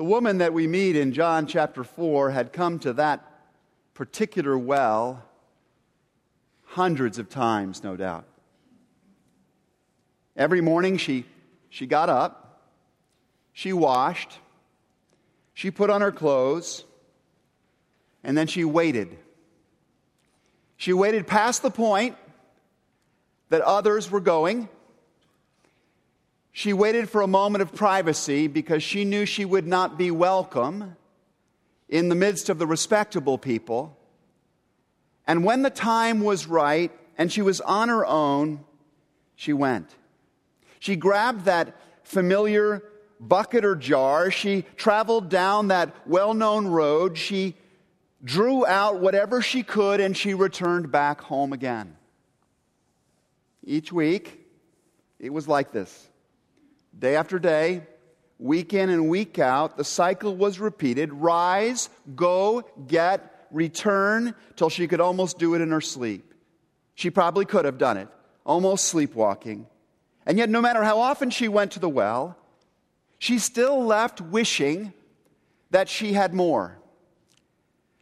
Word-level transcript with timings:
The 0.00 0.04
woman 0.04 0.38
that 0.38 0.54
we 0.54 0.66
meet 0.66 0.96
in 0.96 1.12
John 1.12 1.46
chapter 1.46 1.84
4 1.84 2.30
had 2.30 2.54
come 2.54 2.78
to 2.78 2.94
that 2.94 3.22
particular 3.92 4.56
well 4.56 5.22
hundreds 6.64 7.18
of 7.18 7.28
times, 7.28 7.84
no 7.84 7.98
doubt. 7.98 8.24
Every 10.34 10.62
morning 10.62 10.96
she, 10.96 11.26
she 11.68 11.86
got 11.86 12.08
up, 12.08 12.62
she 13.52 13.74
washed, 13.74 14.38
she 15.52 15.70
put 15.70 15.90
on 15.90 16.00
her 16.00 16.12
clothes, 16.12 16.84
and 18.24 18.38
then 18.38 18.46
she 18.46 18.64
waited. 18.64 19.18
She 20.78 20.94
waited 20.94 21.26
past 21.26 21.60
the 21.60 21.70
point 21.70 22.16
that 23.50 23.60
others 23.60 24.10
were 24.10 24.20
going. 24.20 24.70
She 26.60 26.74
waited 26.74 27.08
for 27.08 27.22
a 27.22 27.26
moment 27.26 27.62
of 27.62 27.74
privacy 27.74 28.46
because 28.46 28.82
she 28.82 29.06
knew 29.06 29.24
she 29.24 29.46
would 29.46 29.66
not 29.66 29.96
be 29.96 30.10
welcome 30.10 30.94
in 31.88 32.10
the 32.10 32.14
midst 32.14 32.50
of 32.50 32.58
the 32.58 32.66
respectable 32.66 33.38
people. 33.38 33.96
And 35.26 35.42
when 35.42 35.62
the 35.62 35.70
time 35.70 36.20
was 36.20 36.46
right 36.46 36.92
and 37.16 37.32
she 37.32 37.40
was 37.40 37.62
on 37.62 37.88
her 37.88 38.04
own, 38.04 38.62
she 39.36 39.54
went. 39.54 39.88
She 40.80 40.96
grabbed 40.96 41.46
that 41.46 41.74
familiar 42.04 42.82
bucket 43.18 43.64
or 43.64 43.74
jar. 43.74 44.30
She 44.30 44.66
traveled 44.76 45.30
down 45.30 45.68
that 45.68 45.96
well 46.06 46.34
known 46.34 46.66
road. 46.66 47.16
She 47.16 47.56
drew 48.22 48.66
out 48.66 49.00
whatever 49.00 49.40
she 49.40 49.62
could 49.62 49.98
and 49.98 50.14
she 50.14 50.34
returned 50.34 50.92
back 50.92 51.22
home 51.22 51.54
again. 51.54 51.96
Each 53.64 53.90
week, 53.90 54.46
it 55.18 55.32
was 55.32 55.48
like 55.48 55.72
this. 55.72 56.08
Day 56.98 57.16
after 57.16 57.38
day, 57.38 57.82
week 58.38 58.74
in 58.74 58.90
and 58.90 59.08
week 59.08 59.38
out, 59.38 59.76
the 59.76 59.84
cycle 59.84 60.36
was 60.36 60.58
repeated 60.58 61.12
rise, 61.12 61.88
go, 62.14 62.62
get, 62.86 63.46
return, 63.50 64.34
till 64.56 64.70
she 64.70 64.88
could 64.88 65.00
almost 65.00 65.38
do 65.38 65.54
it 65.54 65.60
in 65.60 65.70
her 65.70 65.80
sleep. 65.80 66.34
She 66.94 67.10
probably 67.10 67.44
could 67.44 67.64
have 67.64 67.78
done 67.78 67.96
it, 67.96 68.08
almost 68.44 68.88
sleepwalking. 68.88 69.66
And 70.26 70.38
yet, 70.38 70.50
no 70.50 70.60
matter 70.60 70.84
how 70.84 71.00
often 71.00 71.30
she 71.30 71.48
went 71.48 71.72
to 71.72 71.80
the 71.80 71.88
well, 71.88 72.36
she 73.18 73.38
still 73.38 73.84
left 73.84 74.20
wishing 74.20 74.92
that 75.70 75.88
she 75.88 76.12
had 76.12 76.34
more. 76.34 76.78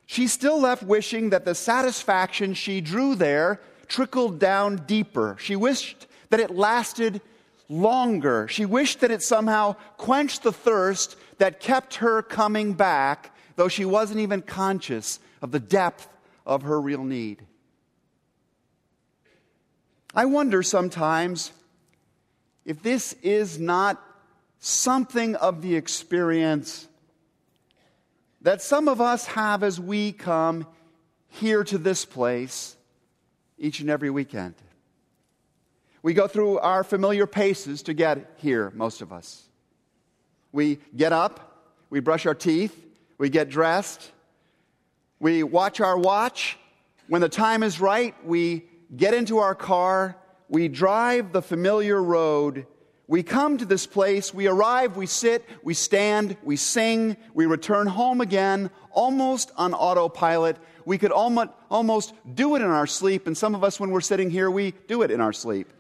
She 0.06 0.27
still 0.27 0.61
left 0.61 0.83
wishing 0.83 1.30
that 1.30 1.45
the 1.45 1.55
satisfaction 1.55 2.55
she 2.55 2.80
drew 2.80 3.14
there 3.14 3.61
trickled 3.89 4.39
down 4.39 4.77
deeper. 4.86 5.36
She 5.39 5.55
wished 5.55 6.06
that 6.30 6.41
it 6.41 6.50
lasted 6.50 7.20
longer. 7.69 8.48
She 8.48 8.64
wished 8.64 9.00
that 9.00 9.11
it 9.11 9.22
somehow 9.22 9.74
quenched 9.97 10.42
the 10.42 10.52
thirst 10.52 11.16
that 11.38 11.61
kept 11.61 11.97
her 11.97 12.22
coming 12.22 12.72
back, 12.72 13.34
though 13.56 13.69
she 13.69 13.84
wasn't 13.84 14.20
even 14.20 14.42
conscious 14.42 15.20
of 15.42 15.50
the 15.50 15.61
depth 15.61 16.08
of 16.46 16.62
her 16.62 16.80
real 16.80 17.05
need. 17.05 17.44
I 20.14 20.24
wonder 20.24 20.62
sometimes 20.62 21.52
if 22.64 22.83
this 22.83 23.12
is 23.22 23.58
not 23.58 24.02
something 24.58 25.36
of 25.36 25.62
the 25.62 25.77
experience 25.77 26.89
that 28.41 28.62
some 28.62 28.89
of 28.89 29.00
us 29.00 29.27
have 29.27 29.62
as 29.62 29.80
we 29.80 30.12
come 30.12 30.66
here 31.28 31.62
to 31.64 31.78
this 31.78 32.05
place 32.05 32.77
each 33.58 33.80
and 33.80 33.91
every 33.91 34.11
weekend. 34.11 34.55
We 36.02 36.14
go 36.14 36.28
through 36.28 36.58
our 36.58 36.84
familiar 36.84 37.27
paces 37.27 37.82
to 37.84 37.94
get 37.94 38.34
here, 38.36 38.72
most 38.74 39.02
of 39.02 39.12
us. 39.12 39.42
We 40.52 40.78
get 40.96 41.12
up, 41.12 41.72
we 41.90 42.00
brush 42.00 42.24
our 42.27 42.34
teeth, 42.34 42.74
we 43.18 43.28
get 43.28 43.48
dressed, 43.48 44.10
we 45.18 45.42
watch 45.42 45.80
our 45.80 45.98
watch. 45.98 46.56
When 47.08 47.20
the 47.20 47.28
time 47.28 47.62
is 47.62 47.80
right, 47.80 48.14
we 48.24 48.64
get 48.96 49.14
into 49.14 49.39
our 49.39 49.55
car, 49.55 50.17
we 50.48 50.68
drive 50.68 51.33
the 51.33 51.42
familiar 51.42 52.02
road. 52.02 52.67
We 53.06 53.23
come 53.23 53.56
to 53.56 53.64
this 53.64 53.86
place, 53.86 54.34
we 54.34 54.46
arrive, 54.46 54.96
we 54.96 55.06
sit, 55.06 55.44
we 55.62 55.73
stand, 55.73 56.36
we 56.42 56.56
sing, 56.56 57.17
we 57.33 57.46
return 57.46 57.86
home 57.86 58.20
again, 58.20 58.70
almost 58.90 59.50
on 59.56 59.73
autopilot. 59.73 60.58
We 60.84 60.98
could 60.98 61.12
almost, 61.12 62.12
do 62.34 62.55
it 62.55 62.62
in 62.62 62.68
our 62.68 62.86
sleep, 62.86 63.27
and 63.27 63.36
some 63.36 63.55
of 63.55 63.64
us, 63.64 63.80
when 63.80 63.90
we're 63.90 64.02
sitting 64.02 64.30
here, 64.30 64.50
we 64.50 64.73
do 64.86 65.02
it 65.02 65.11
in 65.11 65.20
our 65.23 65.33
sleep. 65.33 65.73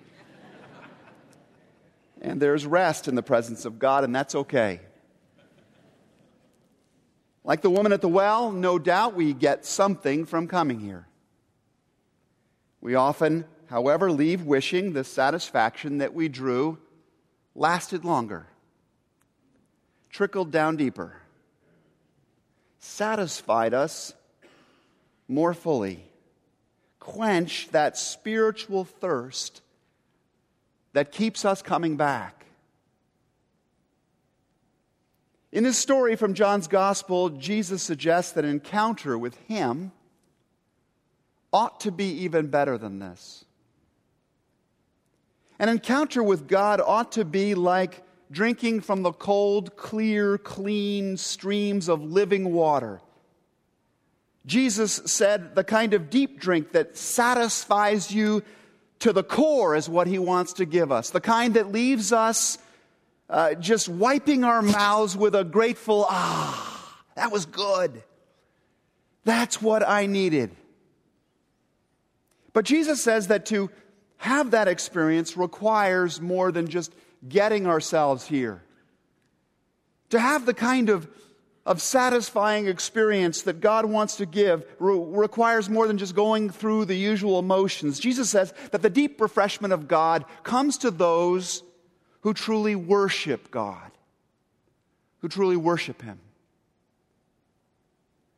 And 2.20 2.40
there's 2.40 2.66
rest 2.66 3.08
in 3.08 3.14
the 3.14 3.22
presence 3.22 3.64
of 3.64 3.78
God, 3.78 4.04
and 4.04 4.14
that's 4.14 4.34
okay. 4.34 4.80
Like 7.44 7.62
the 7.62 7.70
woman 7.70 7.92
at 7.92 8.00
the 8.00 8.08
well, 8.08 8.52
no 8.52 8.78
doubt 8.78 9.14
we 9.14 9.32
get 9.32 9.64
something 9.64 10.26
from 10.26 10.48
coming 10.48 10.80
here. 10.80 11.06
We 12.80 12.94
often, 12.94 13.44
however, 13.70 14.10
leave 14.12 14.42
wishing 14.42 14.92
the 14.92 15.04
satisfaction 15.04 15.98
that 15.98 16.14
we 16.14 16.28
drew 16.28 16.78
lasted 17.54 18.04
longer, 18.04 18.46
trickled 20.10 20.50
down 20.50 20.76
deeper, 20.76 21.16
satisfied 22.78 23.74
us 23.74 24.12
more 25.26 25.54
fully, 25.54 26.04
quenched 27.00 27.72
that 27.72 27.96
spiritual 27.96 28.84
thirst 28.84 29.62
that 30.92 31.12
keeps 31.12 31.44
us 31.44 31.62
coming 31.62 31.96
back. 31.96 32.46
In 35.50 35.64
this 35.64 35.78
story 35.78 36.14
from 36.16 36.34
John's 36.34 36.68
Gospel, 36.68 37.30
Jesus 37.30 37.82
suggests 37.82 38.32
that 38.32 38.44
an 38.44 38.50
encounter 38.50 39.16
with 39.16 39.36
Him 39.48 39.92
ought 41.52 41.80
to 41.80 41.90
be 41.90 42.10
even 42.24 42.48
better 42.48 42.76
than 42.76 42.98
this. 42.98 43.44
An 45.58 45.68
encounter 45.68 46.22
with 46.22 46.46
God 46.46 46.80
ought 46.80 47.12
to 47.12 47.24
be 47.24 47.54
like 47.54 48.02
drinking 48.30 48.82
from 48.82 49.02
the 49.02 49.12
cold, 49.12 49.76
clear, 49.76 50.38
clean 50.38 51.16
streams 51.16 51.88
of 51.88 52.02
living 52.02 52.52
water. 52.52 53.00
Jesus 54.46 55.00
said 55.06 55.54
the 55.54 55.64
kind 55.64 55.94
of 55.94 56.10
deep 56.10 56.38
drink 56.38 56.72
that 56.72 56.96
satisfies 56.96 58.12
you 58.12 58.42
to 59.00 59.12
the 59.12 59.22
core 59.22 59.76
is 59.76 59.88
what 59.88 60.06
he 60.06 60.18
wants 60.18 60.54
to 60.54 60.64
give 60.64 60.90
us. 60.90 61.10
The 61.10 61.20
kind 61.20 61.54
that 61.54 61.72
leaves 61.72 62.12
us 62.12 62.58
uh, 63.30 63.54
just 63.54 63.88
wiping 63.88 64.44
our 64.44 64.62
mouths 64.62 65.16
with 65.16 65.34
a 65.34 65.44
grateful, 65.44 66.06
ah, 66.08 66.96
that 67.14 67.30
was 67.30 67.46
good. 67.46 68.02
That's 69.24 69.60
what 69.60 69.86
I 69.86 70.06
needed. 70.06 70.50
But 72.52 72.64
Jesus 72.64 73.02
says 73.02 73.28
that 73.28 73.46
to 73.46 73.70
have 74.16 74.52
that 74.52 74.66
experience 74.66 75.36
requires 75.36 76.20
more 76.20 76.50
than 76.50 76.68
just 76.68 76.92
getting 77.28 77.66
ourselves 77.66 78.26
here. 78.26 78.62
To 80.10 80.18
have 80.18 80.46
the 80.46 80.54
kind 80.54 80.88
of, 80.88 81.06
of 81.68 81.82
satisfying 81.82 82.66
experience 82.66 83.42
that 83.42 83.60
God 83.60 83.84
wants 83.84 84.16
to 84.16 84.24
give 84.24 84.64
re- 84.78 84.98
requires 84.98 85.68
more 85.68 85.86
than 85.86 85.98
just 85.98 86.14
going 86.14 86.48
through 86.48 86.86
the 86.86 86.94
usual 86.94 87.42
motions. 87.42 88.00
Jesus 88.00 88.30
says 88.30 88.54
that 88.70 88.80
the 88.80 88.88
deep 88.88 89.20
refreshment 89.20 89.74
of 89.74 89.86
God 89.86 90.24
comes 90.44 90.78
to 90.78 90.90
those 90.90 91.62
who 92.22 92.32
truly 92.32 92.74
worship 92.74 93.50
God, 93.50 93.90
who 95.18 95.28
truly 95.28 95.58
worship 95.58 96.00
Him. 96.00 96.18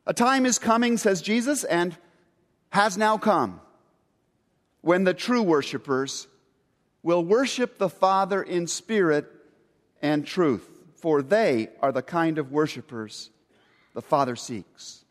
A 0.05 0.13
time 0.13 0.45
is 0.45 0.59
coming, 0.59 0.97
says 0.97 1.21
Jesus, 1.21 1.63
and 1.63 1.95
has 2.71 2.97
now 2.97 3.17
come 3.17 3.61
when 4.81 5.05
the 5.05 5.13
true 5.13 5.41
worshipers 5.41 6.27
will 7.01 7.23
worship 7.23 7.77
the 7.77 7.89
Father 7.89 8.43
in 8.43 8.67
spirit 8.67 9.25
and 10.01 10.27
truth, 10.27 10.67
for 11.01 11.21
they 11.21 11.69
are 11.81 11.91
the 11.91 12.01
kind 12.01 12.37
of 12.37 12.51
worshipers 12.51 13.29
the 13.93 14.01
Father 14.01 14.35
seeks. 14.35 15.03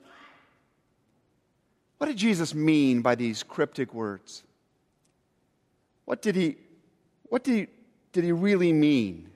What 1.98 2.06
did 2.06 2.16
Jesus 2.16 2.54
mean 2.54 3.02
by 3.02 3.14
these 3.14 3.42
cryptic 3.42 3.92
words? 3.92 4.42
What 6.06 6.22
did 6.22 6.34
he, 6.34 6.56
what 7.24 7.44
did 7.44 7.54
he, 7.54 7.66
did 8.12 8.24
he 8.24 8.32
really 8.32 8.72
mean 8.72 9.30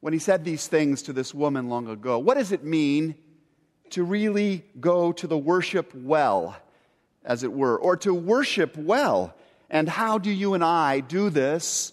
when 0.00 0.12
he 0.12 0.18
said 0.18 0.44
these 0.44 0.66
things 0.66 1.02
to 1.02 1.12
this 1.12 1.34
woman 1.34 1.68
long 1.68 1.88
ago? 1.88 2.18
What 2.18 2.38
does 2.38 2.52
it 2.52 2.64
mean 2.64 3.14
to 3.90 4.04
really 4.04 4.64
go 4.80 5.12
to 5.12 5.26
the 5.26 5.36
worship 5.36 5.92
well? 5.94 6.56
as 7.24 7.42
it 7.42 7.52
were, 7.52 7.78
or 7.78 7.96
to 7.98 8.14
worship 8.14 8.76
well. 8.76 9.34
And 9.68 9.88
how 9.88 10.18
do 10.18 10.30
you 10.30 10.54
and 10.54 10.64
I 10.64 11.00
do 11.00 11.30
this 11.30 11.92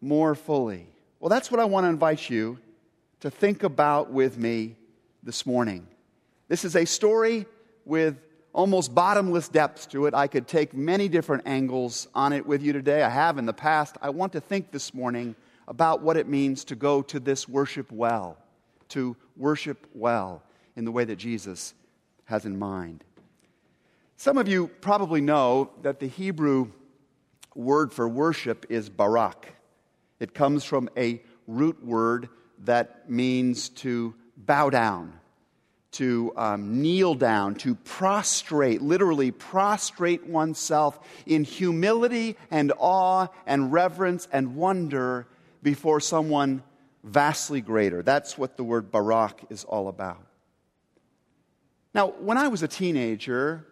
more 0.00 0.34
fully? 0.34 0.86
Well, 1.18 1.28
that's 1.28 1.50
what 1.50 1.60
I 1.60 1.64
want 1.64 1.84
to 1.84 1.88
invite 1.88 2.30
you 2.30 2.58
to 3.20 3.30
think 3.30 3.62
about 3.62 4.10
with 4.10 4.38
me 4.38 4.76
this 5.22 5.44
morning. 5.44 5.86
This 6.48 6.64
is 6.64 6.74
a 6.74 6.86
story 6.86 7.46
with 7.84 8.16
almost 8.54 8.94
bottomless 8.94 9.48
depths 9.48 9.86
to 9.86 10.06
it. 10.06 10.14
I 10.14 10.26
could 10.26 10.48
take 10.48 10.74
many 10.74 11.06
different 11.06 11.46
angles 11.46 12.08
on 12.14 12.32
it 12.32 12.46
with 12.46 12.62
you 12.62 12.72
today. 12.72 13.02
I 13.02 13.10
have 13.10 13.36
in 13.36 13.44
the 13.44 13.52
past. 13.52 13.96
I 14.00 14.10
want 14.10 14.32
to 14.32 14.40
think 14.40 14.72
this 14.72 14.94
morning 14.94 15.36
about 15.68 16.00
what 16.00 16.16
it 16.16 16.28
means 16.28 16.64
to 16.64 16.74
go 16.74 17.02
to 17.02 17.20
this 17.20 17.46
worship 17.46 17.92
well, 17.92 18.38
to 18.88 19.16
worship 19.36 19.86
well 19.94 20.42
in 20.74 20.86
the 20.86 20.90
way 20.90 21.04
that 21.04 21.16
Jesus 21.16 21.74
has 22.24 22.46
in 22.46 22.58
mind. 22.58 23.04
Some 24.16 24.38
of 24.38 24.48
you 24.48 24.68
probably 24.80 25.20
know 25.20 25.70
that 25.82 26.00
the 26.00 26.08
Hebrew 26.08 26.72
word 27.54 27.92
for 27.92 28.08
worship 28.08 28.66
is 28.70 28.88
barak. 28.88 29.54
It 30.18 30.32
comes 30.34 30.64
from 30.64 30.88
a 30.96 31.22
root 31.46 31.84
word 31.84 32.30
that 32.64 33.10
means 33.10 33.68
to 33.68 34.14
bow 34.36 34.70
down, 34.70 35.12
to 35.92 36.32
um, 36.36 36.80
kneel 36.82 37.14
down, 37.14 37.54
to 37.56 37.74
prostrate, 37.74 38.82
literally 38.82 39.30
prostrate 39.30 40.26
oneself 40.26 40.98
in 41.26 41.44
humility 41.44 42.36
and 42.50 42.72
awe 42.78 43.28
and 43.46 43.72
reverence 43.72 44.28
and 44.32 44.56
wonder 44.56 45.26
before 45.62 46.00
someone 46.00 46.62
vastly 47.02 47.60
greater. 47.60 48.02
That's 48.02 48.36
what 48.36 48.56
the 48.56 48.64
word 48.64 48.90
barak 48.90 49.44
is 49.50 49.64
all 49.64 49.88
about. 49.88 50.24
Now, 51.94 52.08
when 52.08 52.38
I 52.38 52.48
was 52.48 52.62
a 52.62 52.68
teenager, 52.68 53.66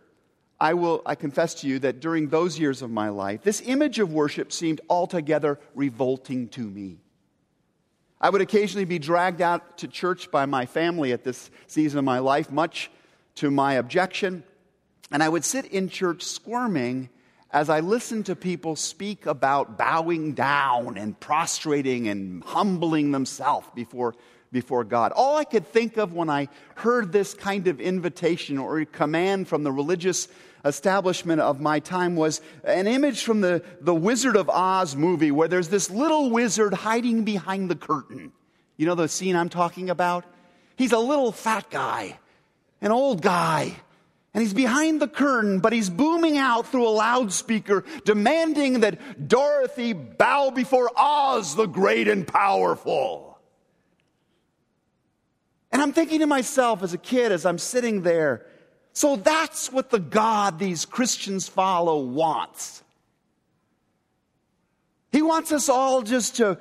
I 0.61 0.75
will 0.75 1.03
I 1.07 1.15
confess 1.15 1.55
to 1.57 1.69
you 1.69 1.79
that 1.81 2.01
during 2.01 2.29
those 2.29 2.59
years 2.59 2.83
of 2.83 2.91
my 2.91 3.11
life, 3.11 3.43
this 3.43 3.63
image 3.65 4.01
of 4.01 4.13
worship 4.13 4.53
seemed 4.53 4.81
altogether 4.91 5.61
revolting 5.75 6.49
to 6.49 6.63
me. 6.63 6.99
I 8.21 8.31
would 8.31 8.41
occasionally 8.41 8.85
be 8.85 8.99
dragged 8.99 9.41
out 9.41 9.79
to 9.79 9.89
church 9.89 10.31
by 10.31 10.47
my 10.47 10.67
family 10.67 11.13
at 11.13 11.23
this 11.23 11.51
season 11.69 11.99
of 11.99 12.05
my 12.05 12.19
life, 12.19 12.51
much 12.51 12.91
to 13.37 13.51
my 13.51 13.75
objection. 13.75 14.43
And 15.13 15.23
I 15.23 15.29
would 15.29 15.45
sit 15.45 15.67
in 15.67 15.89
church 15.89 16.23
squirming 16.23 17.11
as 17.51 17.71
I 17.71 17.81
listened 17.81 18.27
to 18.27 18.37
people 18.37 18.77
speak 18.77 19.27
about 19.27 19.79
bowing 19.79 20.33
down 20.33 20.99
and 20.99 21.19
prostrating 21.19 22.09
and 22.09 22.43
humbling 22.43 23.13
themselves 23.13 23.69
before, 23.75 24.15
before 24.53 24.85
God. 24.85 25.13
All 25.13 25.37
I 25.37 25.45
could 25.45 25.67
think 25.67 25.97
of 25.97 26.13
when 26.13 26.29
I 26.29 26.49
heard 26.75 27.13
this 27.13 27.35
kind 27.35 27.69
of 27.69 27.81
invitation 27.81 28.59
or 28.59 28.85
command 28.85 29.49
from 29.49 29.63
the 29.63 29.73
religious 29.73 30.29
establishment 30.65 31.41
of 31.41 31.61
my 31.61 31.81
time 31.81 32.17
was 32.17 32.41
an 32.65 32.87
image 32.87 33.23
from 33.23 33.41
the, 33.41 33.63
the 33.81 33.95
Wizard 33.95 34.37
of 34.37 34.49
Oz 34.49 34.97
movie 34.97 35.31
where 35.31 35.49
there's 35.49 35.69
this 35.69 35.91
little 35.91 36.31
wizard 36.31 36.75
hiding 36.75 37.25
behind 37.25 37.71
the 37.71 37.77
curtain. 37.77 38.33
You 38.77 38.87
know 38.87 38.95
the 38.95 39.09
scene 39.09 39.37
I'm 39.37 39.49
talking 39.49 39.91
about? 39.91 40.25
He's 40.77 40.93
a 40.93 40.99
little 40.99 41.33
fat 41.33 41.71
guy, 41.71 42.19
an 42.81 42.93
old 42.93 43.23
guy. 43.23 43.77
And 44.35 44.43
he's 44.43 44.55
behind 44.55 45.01
the 45.01 45.09
curtain, 45.09 45.59
but 45.59 45.73
he's 45.73 45.91
booming 45.91 46.39
out 46.39 46.67
through 46.69 46.87
a 46.87 46.91
loudspeaker, 46.91 47.85
demanding 48.05 48.81
that 48.81 49.27
Dorothy 49.27 49.95
bow 49.95 50.51
before 50.51 50.91
Oz, 50.97 51.57
the 51.57 51.67
great 51.67 52.07
and 52.07 52.27
powerful. 52.27 53.39
And 55.73 55.83
I'm 55.83 55.93
thinking 55.93 56.21
to 56.21 56.27
myself 56.27 56.83
as 56.83 56.95
a 56.95 56.99
kid, 56.99 57.33
as 57.33 57.45
I'm 57.45 57.59
sitting 57.59 58.03
there, 58.03 58.47
so 58.99 59.15
that's 59.15 59.71
what 59.71 59.91
the 59.91 60.01
God 60.01 60.59
these 60.59 60.85
Christians 60.85 61.47
follow 61.47 62.01
wants. 62.01 62.83
He 65.13 65.23
wants 65.23 65.53
us 65.53 65.69
all 65.69 66.03
just 66.03 66.39
to 66.39 66.59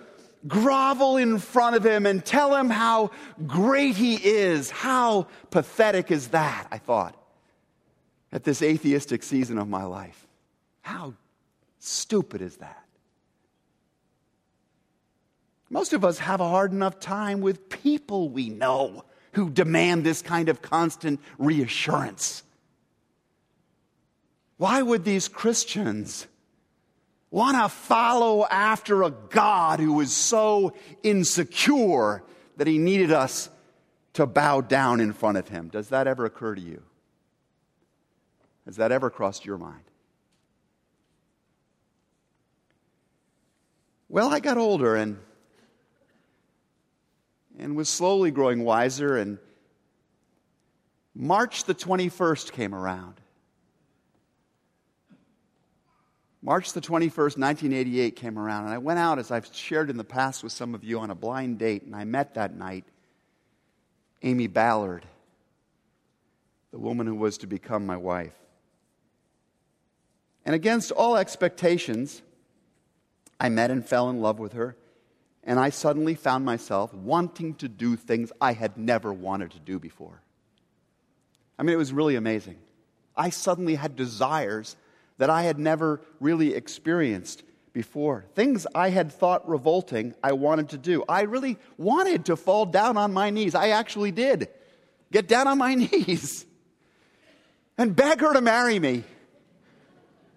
grovel 0.47 1.17
in 1.17 1.39
front 1.39 1.77
of 1.77 1.83
him 1.83 2.05
and 2.05 2.23
tell 2.23 2.55
him 2.55 2.69
how 2.69 3.09
great 3.47 3.95
he 3.95 4.23
is. 4.23 4.69
How 4.69 5.25
pathetic 5.49 6.11
is 6.11 6.27
that, 6.27 6.67
I 6.71 6.77
thought, 6.77 7.19
at 8.31 8.43
this 8.43 8.61
atheistic 8.61 9.23
season 9.23 9.57
of 9.57 9.67
my 9.67 9.85
life. 9.85 10.27
How 10.81 11.15
stupid 11.79 12.43
is 12.43 12.57
that? 12.57 12.85
Most 15.71 15.91
of 15.91 16.05
us 16.05 16.19
have 16.19 16.39
a 16.39 16.47
hard 16.47 16.71
enough 16.71 16.99
time 16.99 17.41
with 17.41 17.67
people 17.67 18.29
we 18.29 18.49
know 18.49 19.05
who 19.37 19.51
demand 19.51 20.03
this 20.03 20.23
kind 20.23 20.49
of 20.49 20.63
constant 20.63 21.19
reassurance. 21.37 22.41
Why 24.57 24.81
would 24.81 25.03
these 25.03 25.27
Christians 25.27 26.25
want 27.29 27.55
to 27.55 27.69
follow 27.69 28.47
after 28.47 29.03
a 29.03 29.11
God 29.11 29.79
who 29.79 29.99
is 30.01 30.11
so 30.11 30.73
insecure 31.03 32.23
that 32.57 32.65
he 32.65 32.79
needed 32.79 33.11
us 33.11 33.51
to 34.13 34.25
bow 34.25 34.61
down 34.61 34.99
in 35.01 35.13
front 35.13 35.37
of 35.37 35.47
him? 35.47 35.67
Does 35.67 35.89
that 35.89 36.07
ever 36.07 36.25
occur 36.25 36.55
to 36.55 36.61
you? 36.61 36.81
Has 38.65 38.77
that 38.77 38.91
ever 38.91 39.11
crossed 39.11 39.45
your 39.45 39.59
mind? 39.59 39.83
Well, 44.09 44.33
I 44.33 44.39
got 44.39 44.57
older 44.57 44.95
and 44.95 45.19
and 47.57 47.75
was 47.75 47.89
slowly 47.89 48.31
growing 48.31 48.63
wiser. 48.63 49.17
And 49.17 49.39
March 51.15 51.63
the 51.63 51.75
21st 51.75 52.51
came 52.51 52.73
around. 52.73 53.15
March 56.41 56.71
the 56.73 56.81
21st, 56.81 57.37
1988 57.37 58.15
came 58.15 58.37
around, 58.39 58.65
and 58.65 58.73
I 58.73 58.77
went 58.77 58.99
out, 58.99 59.19
as 59.19 59.31
I've 59.31 59.47
shared 59.53 59.89
in 59.89 59.97
the 59.97 60.03
past 60.03 60.43
with 60.43 60.53
some 60.53 60.75
of 60.75 60.83
you, 60.83 60.99
on 60.99 61.09
a 61.09 61.15
blind 61.15 61.57
date, 61.57 61.83
and 61.83 61.95
I 61.95 62.05
met 62.05 62.35
that 62.35 62.55
night 62.55 62.85
Amy 64.21 64.47
Ballard, 64.47 65.05
the 66.71 66.77
woman 66.77 67.05
who 67.05 67.15
was 67.15 67.39
to 67.39 67.47
become 67.47 67.85
my 67.85 67.97
wife. 67.97 68.35
And 70.45 70.55
against 70.55 70.91
all 70.91 71.17
expectations, 71.17 72.21
I 73.39 73.49
met 73.49 73.69
and 73.69 73.85
fell 73.85 74.09
in 74.09 74.21
love 74.21 74.39
with 74.39 74.53
her 74.53 74.77
and 75.47 75.57
I 75.57 75.69
suddenly 75.69 76.13
found 76.13 76.43
myself 76.43 76.93
wanting 76.93 77.55
to 77.55 77.69
do 77.69 77.95
things 77.95 78.33
I 78.41 78.51
had 78.51 78.77
never 78.77 79.13
wanted 79.13 79.51
to 79.51 79.59
do 79.59 79.79
before. 79.79 80.21
I 81.57 81.63
mean, 81.63 81.73
it 81.73 81.77
was 81.77 81.93
really 81.93 82.17
amazing. 82.17 82.57
I 83.15 83.29
suddenly 83.29 83.75
had 83.75 83.95
desires 83.95 84.75
that 85.17 85.29
I 85.29 85.43
had 85.43 85.57
never 85.57 86.01
really 86.19 86.53
experienced 86.53 87.43
before. 87.71 88.25
Things 88.35 88.67
I 88.75 88.89
had 88.89 89.11
thought 89.11 89.47
revolting, 89.47 90.13
I 90.21 90.33
wanted 90.33 90.69
to 90.69 90.77
do. 90.77 91.05
I 91.07 91.21
really 91.21 91.57
wanted 91.77 92.25
to 92.25 92.35
fall 92.35 92.65
down 92.65 92.97
on 92.97 93.13
my 93.13 93.29
knees. 93.29 93.55
I 93.55 93.69
actually 93.69 94.11
did. 94.11 94.49
Get 95.13 95.29
down 95.29 95.47
on 95.47 95.57
my 95.57 95.75
knees 95.75 96.45
and 97.77 97.95
beg 97.95 98.19
her 98.19 98.33
to 98.33 98.41
marry 98.41 98.79
me. 98.79 99.05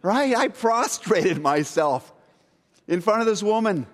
Right? 0.02 0.36
I 0.36 0.48
prostrated 0.48 1.42
myself 1.42 2.10
in 2.86 3.00
front 3.00 3.22
of 3.22 3.26
this 3.26 3.42
woman 3.42 3.86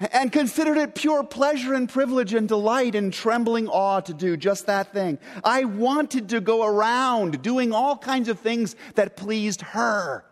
and 0.00 0.30
considered 0.30 0.78
it 0.78 0.94
pure 0.94 1.24
pleasure 1.24 1.74
and 1.74 1.88
privilege 1.88 2.32
and 2.32 2.46
delight 2.46 2.94
and 2.94 3.12
trembling 3.12 3.68
awe 3.68 4.00
to 4.00 4.14
do 4.14 4.36
just 4.36 4.66
that 4.66 4.92
thing. 4.92 5.18
I 5.42 5.64
wanted 5.64 6.28
to 6.30 6.40
go 6.40 6.64
around 6.64 7.42
doing 7.42 7.72
all 7.72 7.96
kinds 7.96 8.28
of 8.28 8.38
things 8.38 8.76
that 8.94 9.16
pleased 9.16 9.62
her. 9.62 10.24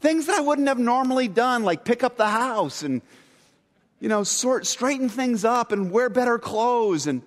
Things 0.00 0.26
that 0.26 0.36
I 0.36 0.40
wouldn't 0.40 0.66
have 0.66 0.78
normally 0.78 1.28
done, 1.28 1.62
like 1.62 1.84
pick 1.84 2.02
up 2.02 2.16
the 2.16 2.28
house 2.28 2.82
and, 2.82 3.02
you 4.00 4.08
know, 4.08 4.24
sort, 4.24 4.66
straighten 4.66 5.08
things 5.08 5.44
up 5.44 5.70
and 5.72 5.92
wear 5.92 6.08
better 6.08 6.38
clothes. 6.38 7.06
And 7.06 7.22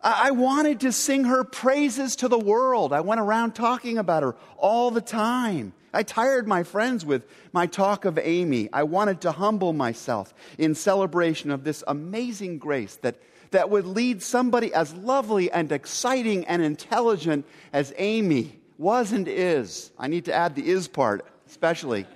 I, 0.00 0.30
wanted 0.30 0.80
to 0.80 0.92
sing 0.92 1.24
her 1.24 1.42
praises 1.42 2.16
to 2.16 2.28
the 2.28 2.38
world. 2.38 2.92
I 2.92 3.00
went 3.00 3.20
around 3.20 3.54
talking 3.54 3.98
about 3.98 4.22
her 4.22 4.36
all 4.56 4.90
the 4.90 5.00
time. 5.00 5.72
I 5.92 6.04
tired 6.04 6.46
my 6.46 6.62
friends 6.62 7.04
with 7.04 7.24
my 7.52 7.66
talk 7.66 8.04
of 8.04 8.18
Amy. 8.18 8.68
I 8.72 8.84
wanted 8.84 9.22
to 9.22 9.32
humble 9.32 9.72
myself 9.72 10.32
in 10.56 10.74
celebration 10.74 11.50
of 11.50 11.64
this 11.64 11.82
amazing 11.88 12.58
grace 12.58 12.96
that, 12.96 13.16
that 13.50 13.70
would 13.70 13.86
lead 13.86 14.22
somebody 14.22 14.72
as 14.72 14.94
lovely 14.94 15.50
and 15.50 15.72
exciting 15.72 16.46
and 16.46 16.62
intelligent 16.62 17.44
as 17.72 17.92
Amy 17.96 18.60
was 18.76 19.10
and 19.10 19.26
is. 19.26 19.90
I 19.98 20.06
need 20.06 20.26
to 20.26 20.32
add 20.32 20.54
the 20.54 20.68
is 20.68 20.86
part, 20.86 21.26
especially. 21.48 22.06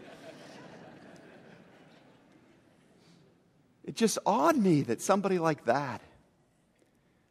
it 3.85 3.97
just 3.97 4.19
awed 4.25 4.57
me 4.57 4.83
that 4.83 5.01
somebody 5.01 5.41
like 5.41 5.65
that 5.65 6.01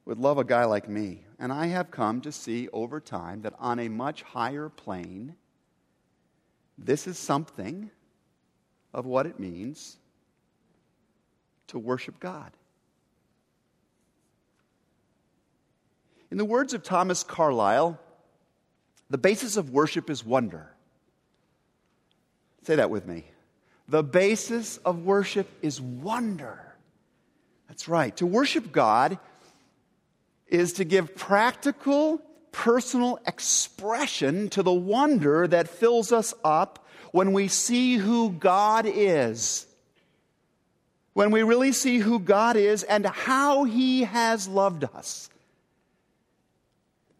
would 0.06 0.18
love 0.18 0.38
a 0.38 0.44
guy 0.44 0.66
like 0.66 0.90
me. 0.90 1.24
And 1.40 1.52
I 1.52 1.68
have 1.68 1.92
come 1.92 2.22
to 2.22 2.32
see 2.32 2.68
over 2.74 3.00
time 3.00 3.42
that 3.44 3.54
on 3.60 3.80
a 3.80 3.90
much 3.90 4.24
higher 4.24 4.70
plane, 4.70 5.36
this 6.78 7.08
is 7.08 7.18
something 7.18 7.90
of 8.94 9.06
what 9.06 9.26
it 9.26 9.40
means 9.40 9.98
to 11.68 11.80
worship 11.80 12.20
God. 12.20 12.52
In 16.30 16.38
the 16.38 16.46
words 16.46 16.74
of 16.74 16.84
Thomas 16.84 17.24
Carlyle, 17.24 18.00
the 19.10 19.18
basis 19.18 19.58
of 19.58 19.72
worship 19.72 20.10
is 20.10 20.26
wonder. 20.26 20.72
Say 22.64 22.76
that 22.76 22.90
with 22.90 23.06
me. 23.06 23.26
The 23.88 24.04
basis 24.04 24.78
of 24.78 25.04
worship 25.04 25.50
is 25.62 25.82
wonder. 25.82 26.60
That's 27.68 27.90
right. 27.90 28.16
To 28.18 28.26
worship 28.26 28.72
God 28.72 29.20
is 30.52 30.74
to 30.74 30.84
give 30.84 31.16
practical 31.16 32.22
personal 32.52 33.18
expression 33.26 34.50
to 34.50 34.62
the 34.62 34.74
wonder 34.74 35.48
that 35.48 35.70
fills 35.70 36.12
us 36.12 36.34
up 36.44 36.86
when 37.12 37.34
we 37.34 37.48
see 37.48 37.96
who 37.96 38.30
God 38.30 38.86
is. 38.86 39.66
when 41.14 41.32
we 41.32 41.44
really 41.44 41.72
see 41.72 42.00
who 42.00 42.20
God 42.20 42.56
is 42.56 42.84
and 42.84 43.06
how 43.06 43.64
He 43.66 44.04
has 44.04 44.48
loved 44.48 44.84
us. 44.84 45.30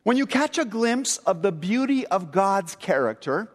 When 0.04 0.18
you 0.18 0.26
catch 0.26 0.58
a 0.58 0.66
glimpse 0.66 1.18
of 1.18 1.42
the 1.42 1.52
beauty 1.52 2.08
of 2.08 2.32
God's 2.32 2.76
character, 2.76 3.50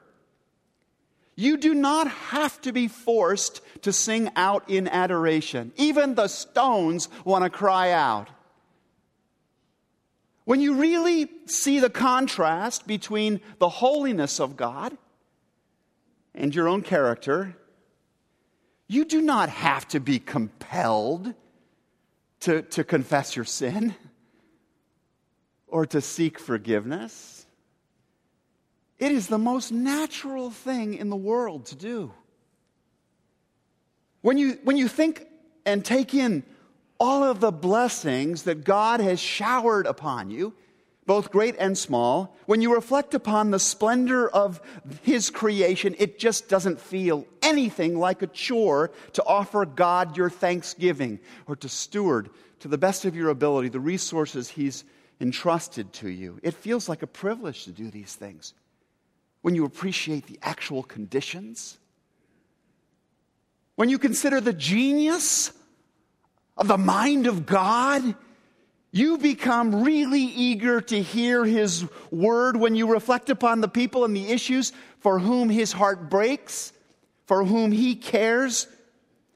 you 1.34 1.56
do 1.56 1.74
not 1.74 2.08
have 2.08 2.60
to 2.62 2.72
be 2.72 2.88
forced 2.88 3.60
to 3.82 3.92
sing 3.92 4.30
out 4.36 4.68
in 4.70 4.88
adoration. 4.88 5.72
Even 5.76 6.14
the 6.14 6.28
stones 6.28 7.08
want 7.24 7.44
to 7.44 7.50
cry 7.50 7.90
out. 7.90 8.28
When 10.46 10.60
you 10.60 10.74
really 10.74 11.28
see 11.46 11.80
the 11.80 11.90
contrast 11.90 12.86
between 12.86 13.40
the 13.58 13.68
holiness 13.68 14.38
of 14.38 14.56
God 14.56 14.96
and 16.36 16.54
your 16.54 16.68
own 16.68 16.82
character, 16.82 17.56
you 18.86 19.04
do 19.04 19.20
not 19.20 19.48
have 19.48 19.88
to 19.88 19.98
be 19.98 20.20
compelled 20.20 21.34
to, 22.40 22.62
to 22.62 22.84
confess 22.84 23.34
your 23.34 23.44
sin 23.44 23.96
or 25.66 25.84
to 25.86 26.00
seek 26.00 26.38
forgiveness. 26.38 27.44
It 29.00 29.10
is 29.10 29.26
the 29.26 29.38
most 29.38 29.72
natural 29.72 30.52
thing 30.52 30.94
in 30.94 31.10
the 31.10 31.16
world 31.16 31.66
to 31.66 31.74
do. 31.74 32.12
When 34.20 34.38
you, 34.38 34.60
when 34.62 34.76
you 34.76 34.86
think 34.86 35.26
and 35.64 35.84
take 35.84 36.14
in 36.14 36.44
all 36.98 37.24
of 37.24 37.40
the 37.40 37.52
blessings 37.52 38.44
that 38.44 38.64
God 38.64 39.00
has 39.00 39.20
showered 39.20 39.86
upon 39.86 40.30
you, 40.30 40.54
both 41.06 41.30
great 41.30 41.54
and 41.58 41.78
small, 41.78 42.36
when 42.46 42.60
you 42.60 42.74
reflect 42.74 43.14
upon 43.14 43.50
the 43.50 43.60
splendor 43.60 44.28
of 44.28 44.60
His 45.02 45.30
creation, 45.30 45.94
it 45.98 46.18
just 46.18 46.48
doesn't 46.48 46.80
feel 46.80 47.26
anything 47.42 47.98
like 47.98 48.22
a 48.22 48.26
chore 48.26 48.90
to 49.12 49.24
offer 49.24 49.64
God 49.64 50.16
your 50.16 50.30
thanksgiving 50.30 51.20
or 51.46 51.54
to 51.56 51.68
steward 51.68 52.30
to 52.60 52.68
the 52.68 52.78
best 52.78 53.04
of 53.04 53.14
your 53.14 53.30
ability 53.30 53.68
the 53.68 53.78
resources 53.78 54.48
He's 54.48 54.84
entrusted 55.20 55.92
to 55.94 56.08
you. 56.08 56.38
It 56.42 56.54
feels 56.54 56.88
like 56.88 57.02
a 57.02 57.06
privilege 57.06 57.64
to 57.64 57.72
do 57.72 57.90
these 57.90 58.14
things 58.14 58.52
when 59.42 59.54
you 59.54 59.64
appreciate 59.64 60.26
the 60.26 60.40
actual 60.42 60.82
conditions, 60.82 61.78
when 63.76 63.88
you 63.88 63.98
consider 63.98 64.40
the 64.40 64.52
genius 64.52 65.52
of 66.56 66.68
the 66.68 66.78
mind 66.78 67.26
of 67.26 67.46
God 67.46 68.14
you 68.96 69.18
become 69.18 69.84
really 69.84 70.22
eager 70.22 70.80
to 70.80 71.02
hear 71.02 71.44
His 71.44 71.84
word 72.10 72.56
when 72.56 72.74
you 72.74 72.90
reflect 72.90 73.28
upon 73.28 73.60
the 73.60 73.68
people 73.68 74.06
and 74.06 74.16
the 74.16 74.30
issues 74.30 74.72
for 75.00 75.18
whom 75.18 75.50
His 75.50 75.70
heart 75.70 76.08
breaks, 76.08 76.72
for 77.26 77.44
whom 77.44 77.72
He 77.72 77.94
cares. 77.94 78.66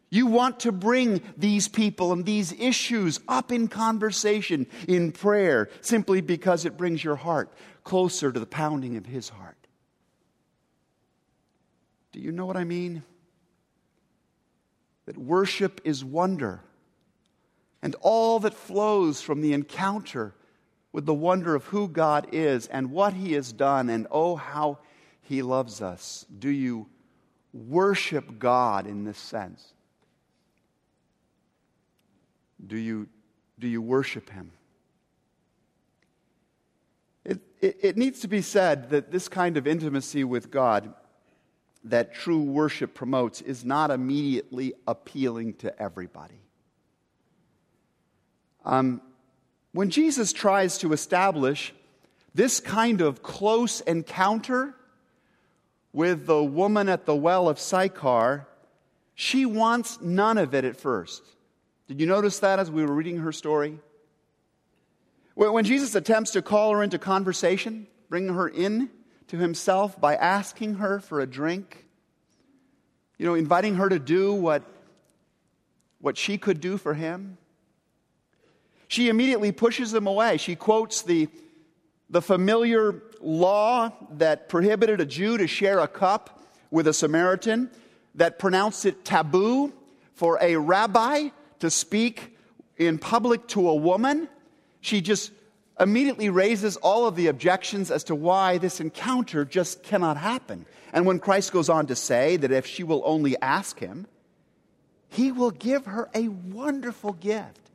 You 0.08 0.24
want 0.24 0.60
to 0.60 0.72
bring 0.72 1.20
these 1.36 1.68
people 1.68 2.10
and 2.12 2.24
these 2.24 2.52
issues 2.52 3.20
up 3.28 3.52
in 3.52 3.68
conversation, 3.68 4.66
in 4.88 5.12
prayer, 5.12 5.68
simply 5.82 6.22
because 6.22 6.64
it 6.64 6.78
brings 6.78 7.04
your 7.04 7.16
heart 7.16 7.52
closer 7.84 8.32
to 8.32 8.40
the 8.40 8.46
pounding 8.46 8.96
of 8.96 9.04
His 9.04 9.28
heart. 9.28 9.58
Do 12.12 12.20
you 12.20 12.32
know 12.32 12.46
what 12.46 12.56
I 12.56 12.64
mean? 12.64 13.02
That 15.04 15.18
worship 15.18 15.82
is 15.84 16.02
wonder 16.02 16.62
and 17.82 17.96
all 18.00 18.38
that 18.40 18.54
flows 18.54 19.20
from 19.22 19.40
the 19.40 19.52
encounter 19.52 20.34
with 20.92 21.06
the 21.06 21.14
wonder 21.14 21.54
of 21.54 21.64
who 21.66 21.88
God 21.88 22.28
is 22.32 22.66
and 22.66 22.90
what 22.90 23.14
He 23.14 23.32
has 23.34 23.52
done, 23.52 23.88
and 23.88 24.06
oh, 24.10 24.36
how 24.36 24.78
He 25.22 25.42
loves 25.42 25.80
us. 25.80 26.26
Do 26.38 26.48
you 26.48 26.88
worship 27.52 28.38
God 28.38 28.86
in 28.86 29.04
this 29.04 29.18
sense? 29.18 29.72
Do 32.66 32.76
you, 32.76 33.08
do 33.58 33.68
you 33.68 33.80
worship 33.80 34.30
Him? 34.30 34.50
It, 37.24 37.40
it, 37.60 37.78
it 37.80 37.96
needs 37.96 38.20
to 38.20 38.28
be 38.28 38.42
said 38.42 38.90
that 38.90 39.10
this 39.10 39.28
kind 39.28 39.56
of 39.56 39.66
intimacy 39.66 40.24
with 40.24 40.50
God 40.50 40.92
that 41.84 42.12
true 42.14 42.42
worship 42.42 42.94
promotes 42.94 43.40
is 43.40 43.64
not 43.64 43.90
immediately 43.90 44.74
appealing 44.86 45.54
to 45.54 45.80
everybody. 45.80 46.42
Um, 48.64 49.00
when 49.72 49.90
Jesus 49.90 50.32
tries 50.32 50.78
to 50.78 50.92
establish 50.92 51.72
this 52.34 52.60
kind 52.60 53.00
of 53.00 53.22
close 53.22 53.80
encounter 53.80 54.74
with 55.92 56.26
the 56.26 56.42
woman 56.42 56.88
at 56.88 57.06
the 57.06 57.14
well 57.14 57.48
of 57.48 57.58
Sychar, 57.58 58.46
she 59.14 59.44
wants 59.44 60.00
none 60.00 60.38
of 60.38 60.54
it 60.54 60.64
at 60.64 60.76
first. 60.76 61.22
Did 61.88 62.00
you 62.00 62.06
notice 62.06 62.38
that 62.40 62.58
as 62.58 62.70
we 62.70 62.84
were 62.84 62.94
reading 62.94 63.18
her 63.18 63.32
story? 63.32 63.78
When 65.34 65.64
Jesus 65.64 65.94
attempts 65.94 66.32
to 66.32 66.42
call 66.42 66.72
her 66.72 66.82
into 66.82 66.98
conversation, 66.98 67.86
bring 68.08 68.28
her 68.28 68.48
in 68.48 68.90
to 69.28 69.36
himself 69.36 70.00
by 70.00 70.14
asking 70.16 70.74
her 70.76 71.00
for 71.00 71.20
a 71.20 71.26
drink, 71.26 71.86
you 73.16 73.26
know, 73.26 73.34
inviting 73.34 73.76
her 73.76 73.88
to 73.88 73.98
do 73.98 74.32
what, 74.32 74.62
what 76.00 76.16
she 76.16 76.36
could 76.36 76.60
do 76.60 76.76
for 76.76 76.94
him, 76.94 77.38
she 78.90 79.08
immediately 79.08 79.52
pushes 79.52 79.94
him 79.94 80.08
away. 80.08 80.36
She 80.36 80.56
quotes 80.56 81.02
the, 81.02 81.28
the 82.10 82.20
familiar 82.20 83.00
law 83.20 83.92
that 84.14 84.48
prohibited 84.48 85.00
a 85.00 85.06
Jew 85.06 85.38
to 85.38 85.46
share 85.46 85.78
a 85.78 85.86
cup 85.86 86.42
with 86.72 86.88
a 86.88 86.92
Samaritan, 86.92 87.70
that 88.16 88.40
pronounced 88.40 88.84
it 88.84 89.04
taboo 89.04 89.72
for 90.14 90.38
a 90.42 90.56
rabbi 90.56 91.28
to 91.60 91.70
speak 91.70 92.36
in 92.78 92.98
public 92.98 93.46
to 93.48 93.68
a 93.68 93.76
woman. 93.76 94.28
She 94.80 95.00
just 95.00 95.30
immediately 95.78 96.28
raises 96.28 96.76
all 96.78 97.06
of 97.06 97.14
the 97.14 97.28
objections 97.28 97.92
as 97.92 98.02
to 98.04 98.16
why 98.16 98.58
this 98.58 98.80
encounter 98.80 99.44
just 99.44 99.84
cannot 99.84 100.16
happen. 100.16 100.66
And 100.92 101.06
when 101.06 101.20
Christ 101.20 101.52
goes 101.52 101.68
on 101.68 101.86
to 101.86 101.94
say 101.94 102.36
that 102.38 102.50
if 102.50 102.66
she 102.66 102.82
will 102.82 103.02
only 103.04 103.40
ask 103.40 103.78
him, 103.78 104.08
he 105.08 105.30
will 105.30 105.52
give 105.52 105.86
her 105.86 106.10
a 106.12 106.26
wonderful 106.26 107.12
gift. 107.12 107.69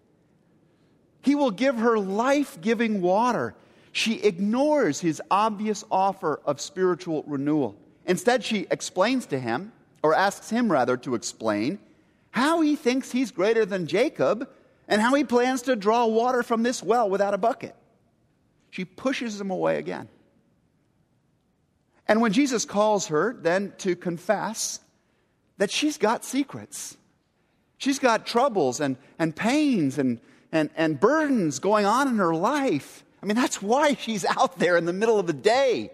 He 1.25 1.33
will 1.33 1.49
give 1.49 1.79
her 1.79 1.97
life 1.97 2.61
giving 2.61 3.01
water. 3.01 3.55
She 3.91 4.21
ignores 4.21 4.99
his 4.99 5.23
obvious 5.31 5.83
offer 5.89 6.39
of 6.45 6.61
spiritual 6.61 7.23
renewal. 7.25 7.75
Instead, 8.05 8.43
she 8.43 8.67
explains 8.69 9.25
to 9.27 9.39
him, 9.39 9.71
or 10.03 10.13
asks 10.13 10.51
him 10.51 10.71
rather 10.71 10.97
to 10.97 11.15
explain, 11.15 11.79
how 12.29 12.61
he 12.61 12.75
thinks 12.75 13.11
he's 13.11 13.31
greater 13.31 13.65
than 13.65 13.87
Jacob 13.87 14.47
and 14.87 15.01
how 15.01 15.15
he 15.15 15.23
plans 15.23 15.63
to 15.63 15.75
draw 15.75 16.05
water 16.05 16.43
from 16.43 16.61
this 16.61 16.83
well 16.83 17.09
without 17.09 17.33
a 17.33 17.39
bucket. 17.39 17.75
She 18.69 18.85
pushes 18.85 19.41
him 19.41 19.49
away 19.49 19.79
again. 19.79 20.09
And 22.07 22.21
when 22.21 22.33
Jesus 22.33 22.65
calls 22.65 23.07
her 23.07 23.33
then 23.33 23.73
to 23.79 23.95
confess 23.95 24.79
that 25.57 25.71
she's 25.71 25.97
got 25.97 26.23
secrets, 26.23 26.95
she's 27.79 27.97
got 27.97 28.27
troubles 28.27 28.79
and, 28.79 28.97
and 29.17 29.35
pains 29.35 29.97
and 29.97 30.19
and, 30.55 30.69
and 30.77 30.99
burdens 30.99 31.59
going 31.59 31.85
on 31.85 32.07
in 32.07 32.15
her 32.15 32.33
life. 32.33 33.03
I 33.21 33.25
mean, 33.25 33.35
that's 33.35 33.61
why 33.61 33.95
she's 33.95 34.23
out 34.23 34.57
there 34.57 34.77
in 34.77 34.85
the 34.85 34.93
middle 34.93 35.19
of 35.19 35.27
the 35.27 35.33
day, 35.33 35.91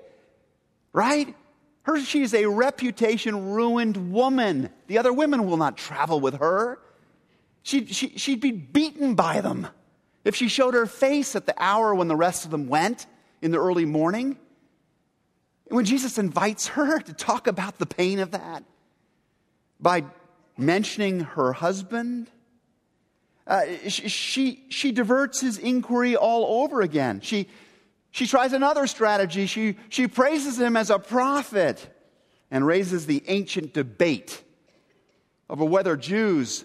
right? 0.93 1.35
Her, 1.83 1.99
she's 1.99 2.35
a 2.35 2.45
reputation 2.45 3.53
ruined 3.53 4.13
woman. 4.13 4.69
The 4.85 4.99
other 4.99 5.11
women 5.11 5.47
will 5.47 5.57
not 5.57 5.77
travel 5.77 6.19
with 6.19 6.35
her. 6.35 6.79
She'd, 7.63 7.93
she, 7.93 8.09
she'd 8.17 8.39
be 8.39 8.51
beaten 8.51 9.15
by 9.15 9.41
them 9.41 9.67
if 10.23 10.35
she 10.35 10.47
showed 10.47 10.75
her 10.75 10.85
face 10.85 11.35
at 11.35 11.47
the 11.47 11.55
hour 11.57 11.95
when 11.95 12.07
the 12.07 12.15
rest 12.15 12.45
of 12.45 12.51
them 12.51 12.67
went 12.67 13.07
in 13.41 13.49
the 13.49 13.59
early 13.59 13.85
morning. 13.85 14.37
when 15.69 15.85
Jesus 15.85 16.19
invites 16.19 16.67
her 16.67 16.99
to 17.07 17.13
talk 17.13 17.47
about 17.47 17.79
the 17.79 17.87
pain 17.87 18.19
of 18.19 18.31
that 18.31 18.63
by 19.79 20.03
mentioning 20.55 21.21
her 21.21 21.53
husband, 21.53 22.29
uh, 23.51 23.89
she, 23.89 24.63
she 24.69 24.93
diverts 24.93 25.41
his 25.41 25.57
inquiry 25.57 26.15
all 26.15 26.63
over 26.63 26.79
again. 26.79 27.19
She, 27.19 27.49
she 28.09 28.25
tries 28.25 28.53
another 28.53 28.87
strategy. 28.87 29.45
She, 29.45 29.75
she 29.89 30.07
praises 30.07 30.57
him 30.57 30.77
as 30.77 30.89
a 30.89 30.97
prophet 30.97 31.85
and 32.49 32.65
raises 32.65 33.05
the 33.07 33.21
ancient 33.27 33.73
debate 33.73 34.41
over 35.49 35.65
whether 35.65 35.97
Jews 35.97 36.63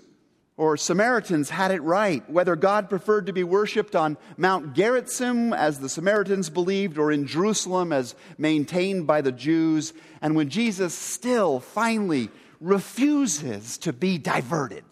or 0.57 0.77
Samaritans 0.77 1.51
had 1.51 1.73
it 1.73 1.83
right, 1.83 2.29
whether 2.31 2.55
God 2.55 2.89
preferred 2.89 3.27
to 3.27 3.33
be 3.33 3.43
worshiped 3.43 3.97
on 3.97 4.17
Mount 4.37 4.75
Gerizim 4.75 5.53
as 5.53 5.81
the 5.81 5.89
Samaritans 5.89 6.51
believed, 6.51 6.99
or 6.99 7.11
in 7.11 7.27
Jerusalem 7.27 7.93
as 7.93 8.15
maintained 8.39 9.09
by 9.09 9.23
the 9.23 9.33
Jews. 9.33 9.93
And 10.23 10.37
when 10.37 10.51
Jesus 10.51 10.95
still 10.95 11.59
finally 11.59 12.31
refuses 12.61 13.77
to 13.79 13.93
be 13.93 14.19
diverted, 14.19 14.85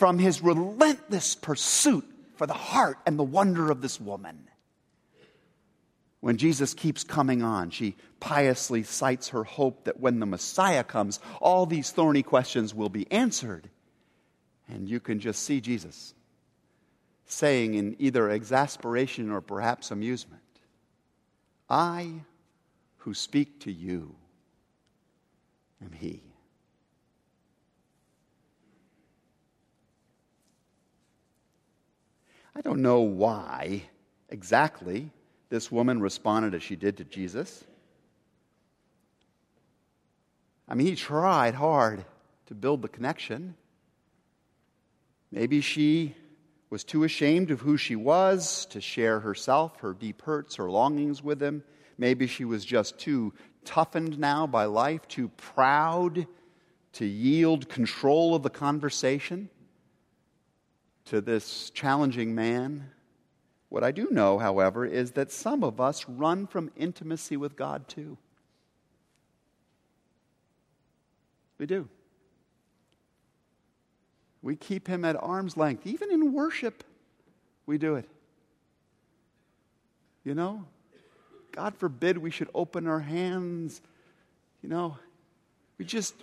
from 0.00 0.18
his 0.18 0.40
relentless 0.40 1.34
pursuit 1.34 2.06
for 2.36 2.46
the 2.46 2.54
heart 2.54 2.96
and 3.04 3.18
the 3.18 3.22
wonder 3.22 3.70
of 3.70 3.82
this 3.82 4.00
woman. 4.00 4.48
When 6.20 6.38
Jesus 6.38 6.72
keeps 6.72 7.04
coming 7.04 7.42
on, 7.42 7.68
she 7.68 7.96
piously 8.18 8.82
cites 8.82 9.28
her 9.28 9.44
hope 9.44 9.84
that 9.84 10.00
when 10.00 10.18
the 10.18 10.24
Messiah 10.24 10.84
comes, 10.84 11.20
all 11.38 11.66
these 11.66 11.90
thorny 11.90 12.22
questions 12.22 12.74
will 12.74 12.88
be 12.88 13.12
answered. 13.12 13.68
And 14.70 14.88
you 14.88 15.00
can 15.00 15.20
just 15.20 15.42
see 15.42 15.60
Jesus 15.60 16.14
saying 17.26 17.74
in 17.74 17.94
either 17.98 18.30
exasperation 18.30 19.30
or 19.30 19.42
perhaps 19.42 19.90
amusement, 19.90 20.40
I 21.68 22.22
who 22.96 23.12
speak 23.12 23.60
to 23.64 23.70
you 23.70 24.14
am 25.84 25.92
He. 25.92 26.29
I 32.54 32.60
don't 32.62 32.82
know 32.82 33.00
why 33.00 33.84
exactly 34.28 35.10
this 35.48 35.70
woman 35.70 36.00
responded 36.00 36.54
as 36.54 36.62
she 36.62 36.76
did 36.76 36.96
to 36.98 37.04
Jesus. 37.04 37.64
I 40.68 40.74
mean, 40.74 40.86
he 40.86 40.94
tried 40.94 41.54
hard 41.54 42.04
to 42.46 42.54
build 42.54 42.82
the 42.82 42.88
connection. 42.88 43.56
Maybe 45.32 45.60
she 45.60 46.14
was 46.70 46.84
too 46.84 47.02
ashamed 47.02 47.50
of 47.50 47.60
who 47.60 47.76
she 47.76 47.96
was 47.96 48.66
to 48.66 48.80
share 48.80 49.20
herself, 49.20 49.78
her 49.80 49.92
deep 49.92 50.22
hurts, 50.22 50.56
her 50.56 50.70
longings 50.70 51.22
with 51.22 51.42
him. 51.42 51.64
Maybe 51.98 52.26
she 52.28 52.44
was 52.44 52.64
just 52.64 52.98
too 52.98 53.32
toughened 53.64 54.18
now 54.18 54.46
by 54.46 54.64
life, 54.64 55.06
too 55.08 55.28
proud 55.30 56.26
to 56.92 57.04
yield 57.04 57.68
control 57.68 58.34
of 58.34 58.42
the 58.42 58.50
conversation 58.50 59.50
to 61.10 61.20
this 61.20 61.70
challenging 61.70 62.36
man. 62.36 62.88
What 63.68 63.82
I 63.82 63.90
do 63.90 64.08
know, 64.12 64.38
however, 64.38 64.86
is 64.86 65.12
that 65.12 65.32
some 65.32 65.64
of 65.64 65.80
us 65.80 66.08
run 66.08 66.46
from 66.46 66.70
intimacy 66.76 67.36
with 67.36 67.56
God 67.56 67.88
too. 67.88 68.16
We 71.58 71.66
do. 71.66 71.88
We 74.40 74.54
keep 74.54 74.86
him 74.86 75.04
at 75.04 75.16
arm's 75.20 75.56
length. 75.56 75.84
Even 75.84 76.12
in 76.12 76.32
worship, 76.32 76.84
we 77.66 77.76
do 77.76 77.96
it. 77.96 78.08
You 80.22 80.34
know? 80.34 80.64
God 81.50 81.74
forbid 81.74 82.18
we 82.18 82.30
should 82.30 82.48
open 82.54 82.86
our 82.86 83.00
hands. 83.00 83.82
You 84.62 84.68
know, 84.68 84.96
we 85.76 85.84
just 85.84 86.14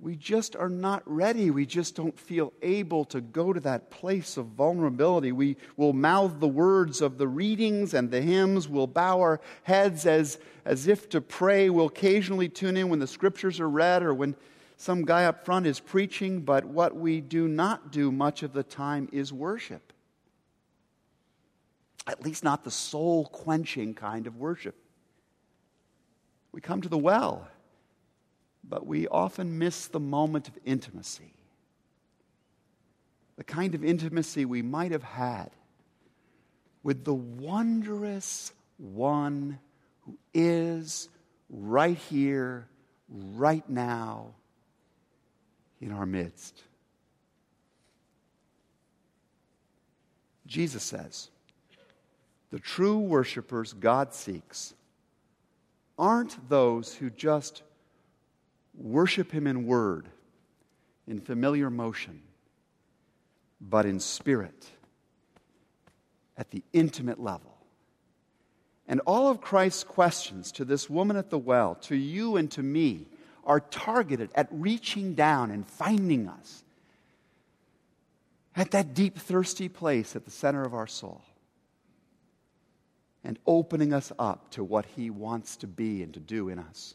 we 0.00 0.16
just 0.16 0.56
are 0.56 0.70
not 0.70 1.02
ready. 1.04 1.50
We 1.50 1.66
just 1.66 1.94
don't 1.94 2.18
feel 2.18 2.54
able 2.62 3.04
to 3.06 3.20
go 3.20 3.52
to 3.52 3.60
that 3.60 3.90
place 3.90 4.38
of 4.38 4.46
vulnerability. 4.46 5.30
We 5.30 5.58
will 5.76 5.92
mouth 5.92 6.40
the 6.40 6.48
words 6.48 7.02
of 7.02 7.18
the 7.18 7.28
readings 7.28 7.92
and 7.92 8.10
the 8.10 8.22
hymns. 8.22 8.66
We'll 8.66 8.86
bow 8.86 9.20
our 9.20 9.40
heads 9.62 10.06
as, 10.06 10.38
as 10.64 10.88
if 10.88 11.10
to 11.10 11.20
pray. 11.20 11.68
We'll 11.68 11.86
occasionally 11.86 12.48
tune 12.48 12.78
in 12.78 12.88
when 12.88 12.98
the 12.98 13.06
scriptures 13.06 13.60
are 13.60 13.68
read 13.68 14.02
or 14.02 14.14
when 14.14 14.36
some 14.78 15.04
guy 15.04 15.26
up 15.26 15.44
front 15.44 15.66
is 15.66 15.80
preaching. 15.80 16.40
But 16.40 16.64
what 16.64 16.96
we 16.96 17.20
do 17.20 17.46
not 17.46 17.92
do 17.92 18.10
much 18.10 18.42
of 18.42 18.54
the 18.54 18.62
time 18.62 19.06
is 19.12 19.34
worship. 19.34 19.92
At 22.06 22.24
least 22.24 22.42
not 22.42 22.64
the 22.64 22.70
soul 22.70 23.26
quenching 23.26 23.94
kind 23.94 24.26
of 24.26 24.36
worship. 24.36 24.76
We 26.52 26.62
come 26.62 26.80
to 26.80 26.88
the 26.88 26.98
well 26.98 27.46
but 28.70 28.86
we 28.86 29.08
often 29.08 29.58
miss 29.58 29.88
the 29.88 30.00
moment 30.00 30.48
of 30.48 30.56
intimacy. 30.64 31.34
The 33.36 33.44
kind 33.44 33.74
of 33.74 33.84
intimacy 33.84 34.44
we 34.44 34.62
might 34.62 34.92
have 34.92 35.02
had 35.02 35.50
with 36.82 37.04
the 37.04 37.14
wondrous 37.14 38.52
one 38.78 39.58
who 40.02 40.16
is 40.32 41.08
right 41.50 41.96
here, 41.96 42.68
right 43.08 43.68
now, 43.68 44.28
in 45.80 45.90
our 45.90 46.06
midst. 46.06 46.62
Jesus 50.46 50.82
says, 50.82 51.28
the 52.50 52.58
true 52.58 52.98
worshipers 52.98 53.72
God 53.72 54.14
seeks 54.14 54.74
aren't 55.98 56.48
those 56.48 56.94
who 56.94 57.10
just 57.10 57.62
Worship 58.80 59.30
Him 59.30 59.46
in 59.46 59.66
word, 59.66 60.08
in 61.06 61.20
familiar 61.20 61.68
motion, 61.70 62.22
but 63.60 63.84
in 63.84 64.00
spirit, 64.00 64.66
at 66.36 66.50
the 66.50 66.62
intimate 66.72 67.20
level. 67.20 67.54
And 68.88 69.00
all 69.06 69.28
of 69.28 69.40
Christ's 69.40 69.84
questions 69.84 70.50
to 70.52 70.64
this 70.64 70.88
woman 70.88 71.16
at 71.16 71.30
the 71.30 71.38
well, 71.38 71.74
to 71.82 71.94
you 71.94 72.36
and 72.36 72.50
to 72.52 72.62
me, 72.62 73.06
are 73.44 73.60
targeted 73.60 74.30
at 74.34 74.48
reaching 74.50 75.14
down 75.14 75.50
and 75.50 75.66
finding 75.66 76.28
us 76.28 76.64
at 78.56 78.72
that 78.72 78.94
deep, 78.94 79.18
thirsty 79.18 79.68
place 79.68 80.16
at 80.16 80.24
the 80.24 80.30
center 80.30 80.64
of 80.64 80.74
our 80.74 80.86
soul 80.86 81.22
and 83.22 83.38
opening 83.46 83.92
us 83.92 84.12
up 84.18 84.50
to 84.50 84.64
what 84.64 84.86
He 84.96 85.10
wants 85.10 85.56
to 85.56 85.66
be 85.66 86.02
and 86.02 86.14
to 86.14 86.20
do 86.20 86.48
in 86.48 86.58
us. 86.58 86.94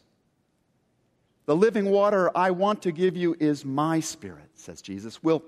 The 1.46 1.56
living 1.56 1.90
water 1.90 2.36
I 2.36 2.50
want 2.50 2.82
to 2.82 2.92
give 2.92 3.16
you 3.16 3.36
is 3.38 3.64
my 3.64 4.00
spirit, 4.00 4.50
says 4.54 4.82
Jesus, 4.82 5.22
will, 5.22 5.42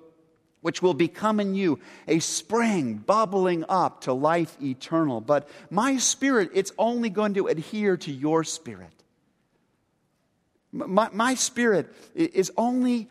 which 0.60 0.80
will 0.80 0.94
become 0.94 1.40
in 1.40 1.54
you 1.54 1.80
a 2.06 2.20
spring 2.20 2.94
bubbling 2.94 3.64
up 3.68 4.02
to 4.02 4.12
life 4.12 4.56
eternal. 4.62 5.20
But 5.20 5.48
my 5.70 5.98
spirit, 5.98 6.50
it's 6.54 6.72
only 6.78 7.10
going 7.10 7.34
to 7.34 7.48
adhere 7.48 7.96
to 7.98 8.12
your 8.12 8.44
spirit. 8.44 8.92
My, 10.70 11.08
my 11.12 11.34
spirit 11.34 11.92
is 12.14 12.52
only 12.56 13.08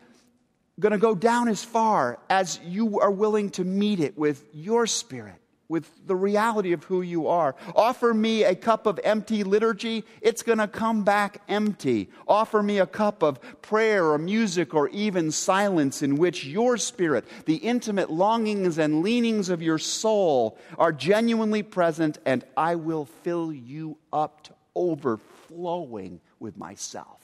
going 0.80 0.92
to 0.92 0.98
go 0.98 1.14
down 1.14 1.48
as 1.48 1.62
far 1.62 2.18
as 2.30 2.58
you 2.64 3.00
are 3.00 3.10
willing 3.10 3.50
to 3.50 3.64
meet 3.64 4.00
it 4.00 4.16
with 4.16 4.42
your 4.54 4.86
spirit 4.86 5.40
with 5.68 5.90
the 6.06 6.16
reality 6.16 6.72
of 6.72 6.84
who 6.84 7.02
you 7.02 7.28
are. 7.28 7.54
Offer 7.76 8.14
me 8.14 8.42
a 8.44 8.54
cup 8.54 8.86
of 8.86 8.98
empty 9.04 9.44
liturgy, 9.44 10.04
it's 10.22 10.42
going 10.42 10.58
to 10.58 10.68
come 10.68 11.04
back 11.04 11.42
empty. 11.48 12.08
Offer 12.26 12.62
me 12.62 12.78
a 12.78 12.86
cup 12.86 13.22
of 13.22 13.38
prayer 13.60 14.06
or 14.06 14.18
music 14.18 14.72
or 14.74 14.88
even 14.88 15.30
silence 15.30 16.02
in 16.02 16.16
which 16.16 16.44
your 16.44 16.78
spirit, 16.78 17.26
the 17.44 17.56
intimate 17.56 18.10
longings 18.10 18.78
and 18.78 19.02
leanings 19.02 19.50
of 19.50 19.62
your 19.62 19.78
soul, 19.78 20.58
are 20.78 20.92
genuinely 20.92 21.62
present, 21.62 22.18
and 22.24 22.44
I 22.56 22.76
will 22.76 23.04
fill 23.04 23.52
you 23.52 23.98
up 24.12 24.44
to 24.44 24.54
overflowing 24.74 26.20
with 26.40 26.56
myself. 26.56 27.20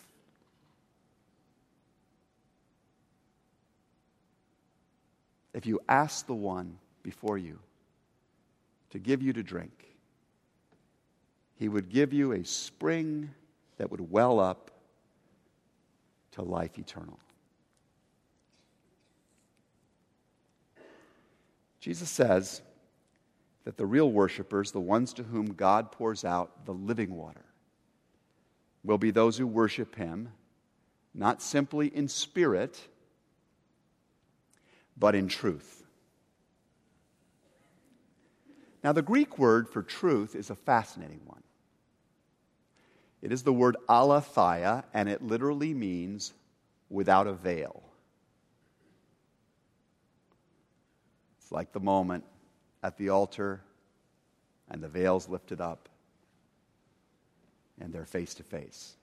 If 5.55 5.67
you 5.67 5.81
ask 5.89 6.27
the 6.27 6.35
one 6.35 6.79
before 7.05 7.39
you, 7.39 7.61
to 8.95 9.01
give 9.01 9.21
you 9.21 9.33
to 9.33 9.43
drink. 9.43 9.97
He 11.57 11.69
would 11.69 11.91
give 11.91 12.13
you 12.13 12.31
a 12.31 12.45
spring 12.45 13.29
that 13.77 13.91
would 13.91 14.13
well 14.13 14.39
up 14.39 14.71
to 16.31 16.43
life 16.43 16.79
eternal. 16.79 17.19
Jesus 21.81 22.09
says 22.09 22.63
that 23.65 23.77
the 23.77 23.85
real 23.85 24.13
worshipers, 24.13 24.71
the 24.71 24.79
ones 24.79 25.13
to 25.15 25.25
whom 25.25 25.55
God 25.55 25.91
pours 25.91 26.25
out 26.25 26.65
the 26.65 26.73
living 26.73 27.17
water, 27.17 27.45
will 28.85 28.99
be 28.99 29.11
those 29.11 29.37
who 29.37 29.47
worship 29.49 29.97
Him, 29.97 30.29
not 31.13 31.43
simply 31.43 31.89
in 31.89 32.07
spirit, 32.07 32.81
but 34.97 35.17
in 35.17 35.27
truth. 35.27 35.84
Now, 38.85 38.93
the 38.93 39.01
Greek 39.01 39.39
word 39.39 39.67
for 39.67 39.83
truth 39.83 40.37
is 40.37 40.51
a 40.51 40.55
fascinating 40.55 41.23
one. 41.25 41.43
It 43.23 43.33
is 43.33 43.43
the 43.43 43.53
word 43.53 43.79
aletheia, 43.89 44.85
and 44.93 45.09
it 45.09 45.23
literally 45.23 45.73
means 45.73 46.35
without 46.91 47.27
a 47.27 47.33
veil. 47.33 47.83
It's 51.39 51.51
like 51.51 51.73
the 51.73 51.81
moment 51.81 52.25
at 52.83 52.99
the 52.99 53.09
altar 53.09 53.63
and 54.71 54.83
the 54.83 54.89
veil's 54.89 55.31
lifted 55.31 55.63
up 55.63 55.89
and 57.81 57.91
they're 57.91 58.05
face 58.05 58.35
to 58.35 58.43
face. 58.43 58.97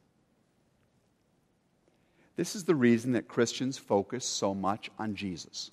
This 2.36 2.56
is 2.56 2.64
the 2.64 2.76
reason 2.76 3.14
that 3.14 3.28
Christians 3.28 3.80
focus 3.80 4.26
so 4.26 4.54
much 4.54 4.92
on 5.00 5.16
Jesus. 5.16 5.72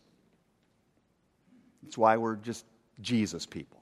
It's 1.86 1.98
why 1.98 2.16
we're 2.16 2.36
just 2.36 2.64
Jesus 3.00 3.44
people. 3.44 3.78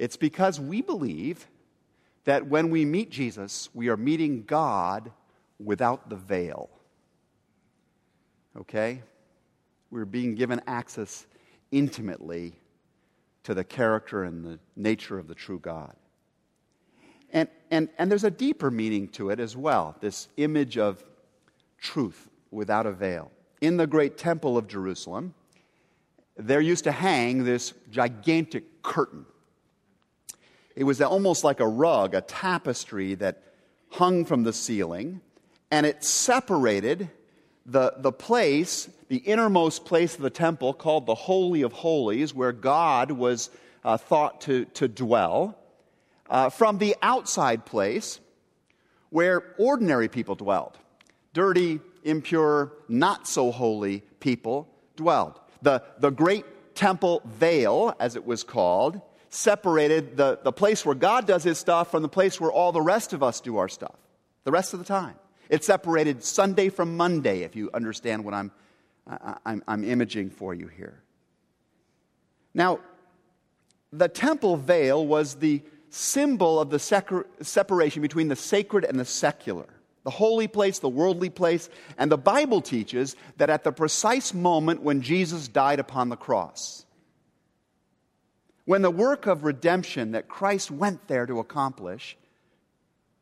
It's 0.00 0.16
because 0.16 0.58
we 0.58 0.80
believe 0.80 1.46
that 2.24 2.46
when 2.46 2.70
we 2.70 2.86
meet 2.86 3.10
Jesus, 3.10 3.68
we 3.74 3.90
are 3.90 3.98
meeting 3.98 4.44
God 4.44 5.12
without 5.62 6.08
the 6.08 6.16
veil. 6.16 6.70
Okay? 8.56 9.02
We're 9.90 10.06
being 10.06 10.36
given 10.36 10.62
access 10.66 11.26
intimately 11.70 12.54
to 13.42 13.52
the 13.52 13.62
character 13.62 14.24
and 14.24 14.42
the 14.42 14.58
nature 14.74 15.18
of 15.18 15.28
the 15.28 15.34
true 15.34 15.58
God. 15.58 15.94
And, 17.30 17.50
and, 17.70 17.90
and 17.98 18.10
there's 18.10 18.24
a 18.24 18.30
deeper 18.30 18.70
meaning 18.70 19.06
to 19.08 19.28
it 19.28 19.38
as 19.38 19.54
well 19.54 19.94
this 20.00 20.28
image 20.38 20.78
of 20.78 21.04
truth 21.76 22.30
without 22.50 22.86
a 22.86 22.92
veil. 22.92 23.30
in 23.60 23.76
the 23.76 23.86
great 23.86 24.16
temple 24.16 24.56
of 24.56 24.66
Jerusalem, 24.66 25.34
there 26.38 26.62
used 26.62 26.84
to 26.84 26.92
hang 26.92 27.44
this 27.44 27.74
gigantic 27.90 28.80
curtain. 28.80 29.26
It 30.76 30.84
was 30.84 31.00
almost 31.00 31.44
like 31.44 31.60
a 31.60 31.68
rug, 31.68 32.14
a 32.14 32.20
tapestry 32.20 33.14
that 33.16 33.42
hung 33.90 34.24
from 34.24 34.44
the 34.44 34.52
ceiling, 34.52 35.20
and 35.70 35.84
it 35.84 36.04
separated 36.04 37.10
the, 37.66 37.94
the 37.98 38.12
place, 38.12 38.88
the 39.08 39.18
innermost 39.18 39.84
place 39.84 40.14
of 40.14 40.22
the 40.22 40.30
temple 40.30 40.72
called 40.72 41.06
the 41.06 41.14
Holy 41.14 41.62
of 41.62 41.72
Holies, 41.72 42.34
where 42.34 42.52
God 42.52 43.10
was 43.10 43.50
uh, 43.84 43.96
thought 43.96 44.42
to, 44.42 44.64
to 44.66 44.88
dwell, 44.88 45.56
uh, 46.28 46.48
from 46.50 46.78
the 46.78 46.96
outside 47.02 47.66
place 47.66 48.20
where 49.10 49.54
ordinary 49.58 50.08
people 50.08 50.36
dwelled. 50.36 50.78
Dirty, 51.32 51.80
impure, 52.04 52.72
not 52.88 53.26
so 53.26 53.50
holy 53.50 54.02
people 54.20 54.68
dwelled. 54.96 55.38
The, 55.62 55.82
the 55.98 56.10
great 56.10 56.74
temple 56.74 57.22
veil, 57.24 57.94
as 58.00 58.16
it 58.16 58.24
was 58.24 58.44
called, 58.44 59.00
separated 59.30 60.16
the, 60.16 60.38
the 60.42 60.52
place 60.52 60.84
where 60.84 60.94
God 60.94 61.26
does 61.26 61.42
his 61.42 61.58
stuff 61.58 61.90
from 61.90 62.02
the 62.02 62.08
place 62.08 62.40
where 62.40 62.52
all 62.52 62.72
the 62.72 62.82
rest 62.82 63.12
of 63.12 63.22
us 63.22 63.40
do 63.40 63.56
our 63.56 63.68
stuff, 63.68 63.96
the 64.44 64.52
rest 64.52 64.72
of 64.74 64.78
the 64.78 64.84
time. 64.84 65.14
It 65.48 65.64
separated 65.64 66.22
Sunday 66.22 66.68
from 66.68 66.96
Monday, 66.96 67.42
if 67.42 67.56
you 67.56 67.70
understand 67.72 68.24
what 68.24 68.34
I'm, 68.34 68.52
I'm, 69.44 69.62
I'm 69.66 69.84
imaging 69.84 70.30
for 70.30 70.54
you 70.54 70.68
here. 70.68 71.02
Now, 72.54 72.80
the 73.92 74.08
temple 74.08 74.56
veil 74.56 75.04
was 75.04 75.36
the 75.36 75.62
symbol 75.88 76.60
of 76.60 76.70
the 76.70 76.78
separation 76.78 78.02
between 78.02 78.28
the 78.28 78.36
sacred 78.36 78.84
and 78.84 78.98
the 78.98 79.04
secular 79.04 79.66
the 80.02 80.10
holy 80.10 80.48
place, 80.48 80.78
the 80.78 80.88
worldly 80.88 81.30
place. 81.30 81.68
And 81.98 82.10
the 82.10 82.18
Bible 82.18 82.60
teaches 82.60 83.16
that 83.36 83.50
at 83.50 83.64
the 83.64 83.72
precise 83.72 84.32
moment 84.32 84.82
when 84.82 85.02
Jesus 85.02 85.48
died 85.48 85.78
upon 85.78 86.08
the 86.08 86.16
cross, 86.16 86.86
when 88.70 88.82
the 88.82 88.88
work 88.92 89.26
of 89.26 89.42
redemption 89.42 90.12
that 90.12 90.28
Christ 90.28 90.70
went 90.70 91.08
there 91.08 91.26
to 91.26 91.40
accomplish 91.40 92.16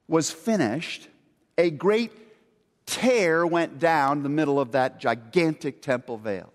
was 0.07 0.31
finished, 0.31 1.09
a 1.57 1.71
great 1.71 2.13
tear 2.85 3.47
went 3.47 3.79
down 3.79 4.23
the 4.23 4.29
middle 4.29 4.61
of 4.61 4.73
that 4.73 5.01
gigantic 5.01 5.81
temple 5.81 6.19
veil. 6.19 6.53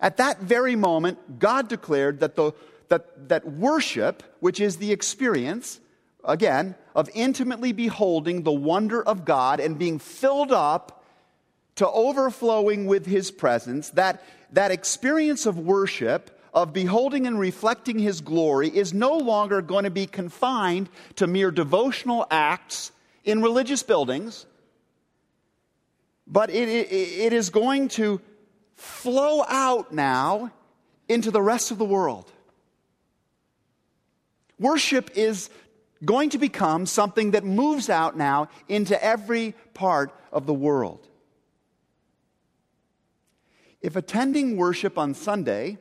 At 0.00 0.18
that 0.18 0.38
very 0.38 0.76
moment, 0.76 1.40
God 1.40 1.66
declared 1.66 2.20
that, 2.20 2.36
the, 2.36 2.52
that, 2.90 3.28
that 3.28 3.44
worship, 3.44 4.22
which 4.38 4.60
is 4.60 4.76
the 4.76 4.92
experience, 4.92 5.80
again, 6.24 6.76
of 6.94 7.10
intimately 7.12 7.72
beholding 7.72 8.44
the 8.44 8.52
wonder 8.52 9.02
of 9.02 9.24
God 9.24 9.58
and 9.58 9.76
being 9.76 9.98
filled 9.98 10.52
up 10.52 11.04
to 11.74 11.90
overflowing 11.90 12.86
with 12.86 13.06
His 13.06 13.32
presence, 13.32 13.90
that, 13.90 14.22
that 14.52 14.70
experience 14.70 15.44
of 15.44 15.58
worship, 15.58 16.30
of 16.54 16.72
beholding 16.72 17.26
and 17.26 17.38
reflecting 17.38 17.98
His 17.98 18.20
glory, 18.20 18.68
is 18.68 18.94
no 18.94 19.16
longer 19.16 19.60
going 19.60 19.84
to 19.84 19.90
be 19.90 20.06
confined 20.06 20.88
to 21.16 21.26
mere 21.26 21.50
devotional 21.50 22.26
acts 22.30 22.92
in 23.24 23.42
religious 23.42 23.82
buildings, 23.82 24.46
but 26.26 26.50
it, 26.50 26.68
it, 26.68 26.92
it 26.92 27.32
is 27.32 27.50
going 27.50 27.88
to 27.88 28.20
flow 28.74 29.44
out 29.48 29.92
now 29.92 30.52
into 31.08 31.30
the 31.30 31.42
rest 31.42 31.70
of 31.70 31.78
the 31.78 31.84
world. 31.84 32.30
Worship 34.58 35.10
is 35.16 35.50
going 36.04 36.30
to 36.30 36.38
become 36.38 36.86
something 36.86 37.32
that 37.32 37.44
moves 37.44 37.88
out 37.88 38.16
now 38.16 38.48
into 38.68 39.02
every 39.02 39.54
part 39.72 40.12
of 40.32 40.46
the 40.46 40.54
world. 40.54 41.06
If 43.80 43.96
attending 43.96 44.56
worship 44.56 44.98
on 44.98 45.14
Sunday 45.14 45.78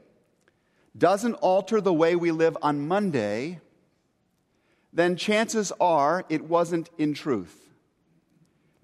doesn't 0.97 1.35
alter 1.35 1.81
the 1.81 1.93
way 1.93 2.15
we 2.15 2.31
live 2.31 2.57
on 2.61 2.87
Monday, 2.87 3.59
then 4.91 5.15
chances 5.15 5.71
are 5.79 6.23
it 6.29 6.43
wasn't 6.43 6.89
in 6.97 7.13
truth. 7.13 7.59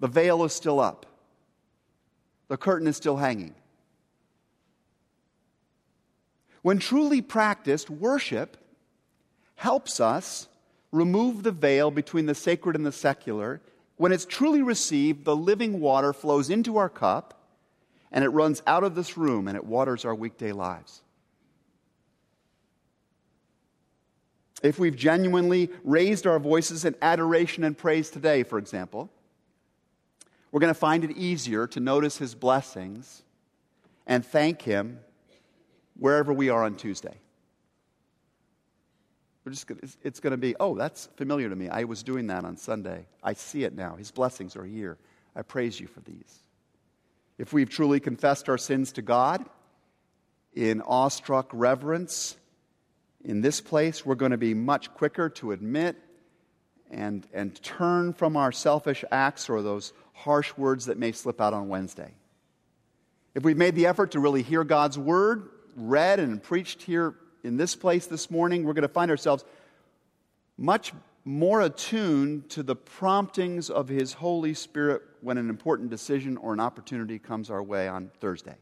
The 0.00 0.08
veil 0.08 0.44
is 0.44 0.52
still 0.52 0.80
up, 0.80 1.06
the 2.48 2.56
curtain 2.56 2.88
is 2.88 2.96
still 2.96 3.16
hanging. 3.16 3.54
When 6.62 6.78
truly 6.78 7.22
practiced, 7.22 7.88
worship 7.88 8.56
helps 9.54 10.00
us 10.00 10.48
remove 10.92 11.42
the 11.42 11.52
veil 11.52 11.90
between 11.90 12.26
the 12.26 12.34
sacred 12.34 12.76
and 12.76 12.84
the 12.84 12.92
secular. 12.92 13.60
When 13.96 14.12
it's 14.12 14.26
truly 14.26 14.62
received, 14.62 15.24
the 15.24 15.36
living 15.36 15.80
water 15.80 16.12
flows 16.12 16.50
into 16.50 16.76
our 16.76 16.88
cup 16.88 17.40
and 18.12 18.24
it 18.24 18.28
runs 18.30 18.62
out 18.66 18.84
of 18.84 18.94
this 18.94 19.16
room 19.16 19.48
and 19.48 19.56
it 19.56 19.64
waters 19.64 20.04
our 20.04 20.14
weekday 20.14 20.52
lives. 20.52 21.02
If 24.62 24.78
we've 24.78 24.96
genuinely 24.96 25.70
raised 25.84 26.26
our 26.26 26.38
voices 26.38 26.84
in 26.84 26.94
adoration 27.00 27.64
and 27.64 27.76
praise 27.76 28.10
today, 28.10 28.42
for 28.42 28.58
example, 28.58 29.10
we're 30.52 30.60
going 30.60 30.74
to 30.74 30.78
find 30.78 31.04
it 31.04 31.12
easier 31.12 31.66
to 31.68 31.80
notice 31.80 32.18
his 32.18 32.34
blessings 32.34 33.22
and 34.06 34.24
thank 34.24 34.62
him 34.62 35.00
wherever 35.98 36.32
we 36.32 36.48
are 36.50 36.64
on 36.64 36.74
Tuesday. 36.74 37.14
We're 39.44 39.52
just 39.52 39.66
gonna, 39.66 39.80
it's 40.02 40.20
going 40.20 40.32
to 40.32 40.36
be, 40.36 40.54
oh, 40.60 40.74
that's 40.74 41.08
familiar 41.16 41.48
to 41.48 41.56
me. 41.56 41.68
I 41.68 41.84
was 41.84 42.02
doing 42.02 42.26
that 42.26 42.44
on 42.44 42.56
Sunday. 42.56 43.06
I 43.22 43.32
see 43.32 43.64
it 43.64 43.74
now. 43.74 43.96
His 43.96 44.10
blessings 44.10 44.56
are 44.56 44.64
here. 44.64 44.98
I 45.34 45.42
praise 45.42 45.80
you 45.80 45.86
for 45.86 46.00
these. 46.00 46.40
If 47.38 47.52
we've 47.52 47.70
truly 47.70 48.00
confessed 48.00 48.50
our 48.50 48.58
sins 48.58 48.92
to 48.92 49.02
God 49.02 49.46
in 50.52 50.82
awestruck 50.82 51.48
reverence 51.52 52.36
in 53.24 53.40
this 53.40 53.60
place, 53.60 54.04
we're 54.04 54.14
going 54.14 54.30
to 54.30 54.38
be 54.38 54.54
much 54.54 54.92
quicker 54.94 55.28
to 55.28 55.52
admit 55.52 55.96
and, 56.90 57.26
and 57.32 57.60
turn 57.62 58.12
from 58.12 58.36
our 58.36 58.52
selfish 58.52 59.04
acts 59.10 59.48
or 59.48 59.62
those 59.62 59.92
harsh 60.12 60.52
words 60.56 60.86
that 60.86 60.98
may 60.98 61.12
slip 61.12 61.40
out 61.40 61.54
on 61.54 61.68
Wednesday. 61.68 62.12
If 63.34 63.44
we've 63.44 63.56
made 63.56 63.74
the 63.74 63.86
effort 63.86 64.12
to 64.12 64.20
really 64.20 64.42
hear 64.42 64.64
God's 64.64 64.98
word 64.98 65.50
read 65.76 66.18
and 66.18 66.42
preached 66.42 66.82
here 66.82 67.14
in 67.44 67.56
this 67.56 67.76
place 67.76 68.06
this 68.06 68.30
morning, 68.30 68.64
we're 68.64 68.72
going 68.72 68.82
to 68.82 68.88
find 68.88 69.10
ourselves 69.10 69.44
much 70.58 70.92
more 71.24 71.60
attuned 71.60 72.48
to 72.50 72.62
the 72.62 72.74
promptings 72.74 73.70
of 73.70 73.88
His 73.88 74.14
Holy 74.14 74.54
Spirit 74.54 75.02
when 75.20 75.38
an 75.38 75.48
important 75.48 75.90
decision 75.90 76.36
or 76.38 76.52
an 76.52 76.60
opportunity 76.60 77.18
comes 77.18 77.50
our 77.50 77.62
way 77.62 77.88
on 77.88 78.10
Thursday. 78.20 78.56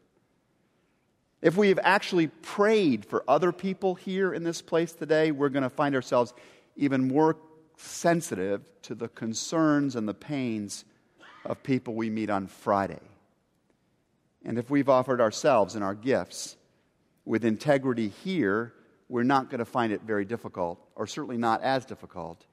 If 1.40 1.56
we 1.56 1.68
have 1.68 1.78
actually 1.82 2.26
prayed 2.26 3.04
for 3.04 3.22
other 3.28 3.52
people 3.52 3.94
here 3.94 4.32
in 4.32 4.42
this 4.42 4.60
place 4.60 4.92
today, 4.92 5.30
we're 5.30 5.50
going 5.50 5.62
to 5.62 5.70
find 5.70 5.94
ourselves 5.94 6.34
even 6.76 7.06
more 7.06 7.36
sensitive 7.76 8.68
to 8.82 8.94
the 8.94 9.08
concerns 9.08 9.94
and 9.94 10.08
the 10.08 10.14
pains 10.14 10.84
of 11.44 11.62
people 11.62 11.94
we 11.94 12.10
meet 12.10 12.28
on 12.28 12.48
Friday. 12.48 13.00
And 14.44 14.58
if 14.58 14.68
we've 14.68 14.88
offered 14.88 15.20
ourselves 15.20 15.76
and 15.76 15.84
our 15.84 15.94
gifts 15.94 16.56
with 17.24 17.44
integrity 17.44 18.08
here, 18.08 18.74
we're 19.08 19.22
not 19.22 19.48
going 19.48 19.60
to 19.60 19.64
find 19.64 19.92
it 19.92 20.02
very 20.02 20.24
difficult, 20.24 20.80
or 20.96 21.06
certainly 21.06 21.38
not 21.38 21.62
as 21.62 21.84
difficult, 21.84 22.44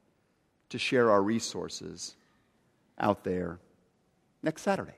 to 0.70 0.78
share 0.78 1.10
our 1.10 1.22
resources 1.22 2.16
out 3.00 3.24
there 3.24 3.60
next 4.44 4.62
Saturday. 4.62 4.96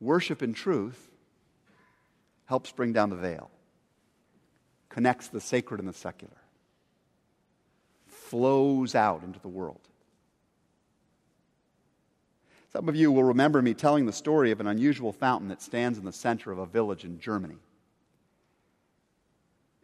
Worship 0.00 0.42
in 0.42 0.52
truth 0.52 1.10
helps 2.46 2.70
bring 2.70 2.92
down 2.92 3.10
the 3.10 3.16
veil, 3.16 3.50
connects 4.88 5.28
the 5.28 5.40
sacred 5.40 5.80
and 5.80 5.88
the 5.88 5.92
secular, 5.92 6.36
flows 8.06 8.94
out 8.94 9.22
into 9.22 9.40
the 9.40 9.48
world. 9.48 9.80
Some 12.72 12.88
of 12.88 12.96
you 12.96 13.10
will 13.10 13.24
remember 13.24 13.62
me 13.62 13.72
telling 13.72 14.04
the 14.04 14.12
story 14.12 14.50
of 14.50 14.60
an 14.60 14.66
unusual 14.66 15.12
fountain 15.12 15.48
that 15.48 15.62
stands 15.62 15.98
in 15.98 16.04
the 16.04 16.12
center 16.12 16.52
of 16.52 16.58
a 16.58 16.66
village 16.66 17.04
in 17.04 17.18
Germany. 17.18 17.56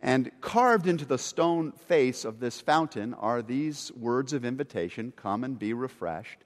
And 0.03 0.31
carved 0.41 0.87
into 0.87 1.05
the 1.05 1.17
stone 1.17 1.73
face 1.73 2.25
of 2.25 2.41
this 2.41 2.61
fountain 2.61 3.15
are 3.15 3.41
these 3.41 3.93
words 3.93 4.33
of 4.33 4.45
invitation 4.45 5.13
come 5.17 5.43
and 5.43 5.59
be 5.59 5.73
refreshed. 5.73 6.45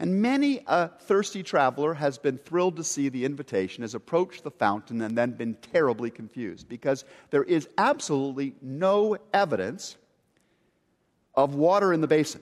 And 0.00 0.22
many 0.22 0.64
a 0.66 0.88
thirsty 0.88 1.42
traveler 1.42 1.92
has 1.92 2.16
been 2.16 2.38
thrilled 2.38 2.76
to 2.76 2.84
see 2.84 3.10
the 3.10 3.26
invitation, 3.26 3.82
has 3.82 3.94
approached 3.94 4.42
the 4.42 4.50
fountain, 4.50 5.02
and 5.02 5.16
then 5.16 5.32
been 5.32 5.56
terribly 5.56 6.08
confused 6.08 6.70
because 6.70 7.04
there 7.28 7.42
is 7.42 7.68
absolutely 7.76 8.54
no 8.62 9.18
evidence 9.34 9.98
of 11.34 11.54
water 11.54 11.92
in 11.92 12.00
the 12.00 12.06
basin. 12.06 12.40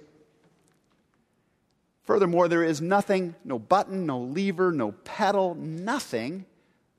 Furthermore, 2.04 2.46
there 2.46 2.62
is 2.62 2.80
nothing, 2.80 3.34
no 3.44 3.58
button, 3.58 4.06
no 4.06 4.20
lever, 4.20 4.70
no 4.70 4.92
pedal, 4.92 5.56
nothing 5.56 6.46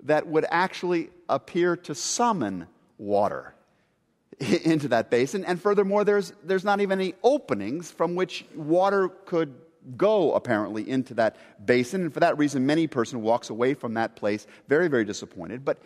that 0.04 0.28
would 0.28 0.46
actually 0.52 1.10
appear 1.30 1.78
to 1.78 1.96
summon 1.96 2.68
water 2.98 3.54
into 4.40 4.90
that 4.90 5.10
basin. 5.10 5.46
And 5.46 5.62
furthermore, 5.62 6.04
there's, 6.04 6.34
there's 6.44 6.66
not 6.66 6.82
even 6.82 7.00
any 7.00 7.14
openings 7.24 7.90
from 7.90 8.16
which 8.16 8.46
water 8.54 9.08
could 9.08 9.56
go, 9.98 10.34
apparently, 10.34 10.90
into 10.90 11.14
that 11.16 11.36
basin. 11.66 12.02
And 12.02 12.14
for 12.14 12.20
that 12.20 12.38
reason, 12.38 12.66
many 12.66 12.88
person 12.88 13.22
walks 13.22 13.50
away 13.50 13.74
from 13.74 13.94
that 13.96 14.16
place 14.16 14.48
very, 14.68 14.88
very 14.88 15.06
disappointed. 15.06 15.66
But 15.66 15.80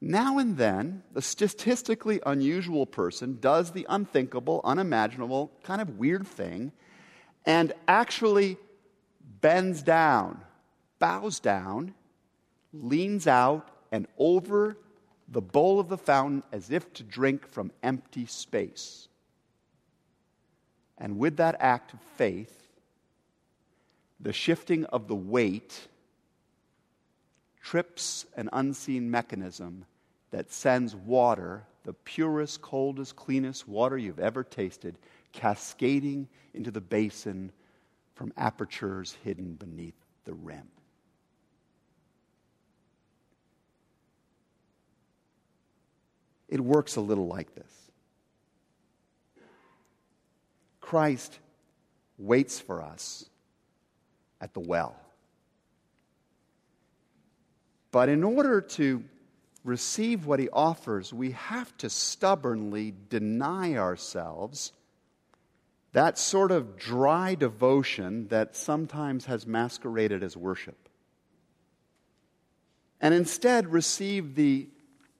now 0.00 0.38
and 0.38 0.56
then, 0.56 1.02
the 1.12 1.22
statistically 1.22 2.20
unusual 2.26 2.86
person 2.86 3.38
does 3.40 3.72
the 3.72 3.86
unthinkable, 3.88 4.60
unimaginable, 4.64 5.50
kind 5.62 5.80
of 5.80 5.98
weird 5.98 6.26
thing 6.26 6.72
and 7.46 7.72
actually 7.86 8.58
bends 9.40 9.82
down, 9.82 10.40
bows 10.98 11.38
down, 11.40 11.94
leans 12.72 13.26
out, 13.26 13.70
and 13.92 14.06
over 14.18 14.76
the 15.28 15.40
bowl 15.40 15.80
of 15.80 15.88
the 15.88 15.96
fountain 15.96 16.42
as 16.52 16.70
if 16.70 16.92
to 16.94 17.02
drink 17.04 17.46
from 17.46 17.70
empty 17.82 18.26
space. 18.26 19.08
And 20.98 21.18
with 21.18 21.36
that 21.36 21.56
act 21.60 21.94
of 21.94 22.00
faith, 22.16 22.65
the 24.20 24.32
shifting 24.32 24.84
of 24.86 25.08
the 25.08 25.14
weight 25.14 25.88
trips 27.60 28.26
an 28.36 28.48
unseen 28.52 29.10
mechanism 29.10 29.84
that 30.30 30.52
sends 30.52 30.94
water, 30.94 31.64
the 31.84 31.92
purest, 31.92 32.62
coldest, 32.62 33.16
cleanest 33.16 33.68
water 33.68 33.98
you've 33.98 34.20
ever 34.20 34.42
tasted, 34.44 34.96
cascading 35.32 36.28
into 36.54 36.70
the 36.70 36.80
basin 36.80 37.52
from 38.14 38.32
apertures 38.36 39.16
hidden 39.24 39.54
beneath 39.54 39.94
the 40.24 40.32
rim. 40.32 40.68
It 46.48 46.60
works 46.60 46.96
a 46.96 47.00
little 47.00 47.26
like 47.26 47.54
this 47.54 47.90
Christ 50.80 51.38
waits 52.16 52.60
for 52.60 52.80
us 52.82 53.28
at 54.46 54.54
the 54.54 54.60
well. 54.60 54.94
But 57.90 58.08
in 58.08 58.22
order 58.22 58.60
to 58.60 59.02
receive 59.64 60.24
what 60.24 60.38
he 60.38 60.48
offers, 60.50 61.12
we 61.12 61.32
have 61.32 61.76
to 61.78 61.90
stubbornly 61.90 62.94
deny 63.08 63.74
ourselves 63.74 64.72
that 65.94 66.16
sort 66.16 66.52
of 66.52 66.76
dry 66.78 67.34
devotion 67.34 68.28
that 68.28 68.54
sometimes 68.54 69.24
has 69.24 69.48
masqueraded 69.48 70.22
as 70.22 70.36
worship. 70.36 70.76
And 73.00 73.12
instead 73.12 73.72
receive 73.72 74.36
the 74.36 74.68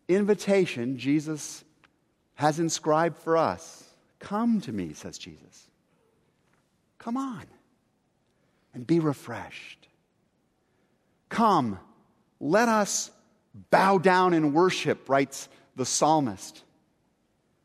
invitation 0.07 0.99
Jesus 0.99 1.65
has 2.35 2.61
inscribed 2.61 3.19
for 3.19 3.37
us. 3.37 3.83
Come 4.21 4.61
to 4.61 4.73
me, 4.73 4.93
says 4.93 5.19
Jesus. 5.19 5.69
Come 6.99 7.17
on 7.17 7.47
and 8.77 8.87
be 8.87 9.01
refreshed. 9.01 9.89
Come 11.31 11.81
let 12.39 12.69
us 12.69 13.11
bow 13.71 13.97
down 13.97 14.35
in 14.35 14.53
worship, 14.53 15.09
writes 15.09 15.49
the 15.75 15.87
psalmist. 15.87 16.63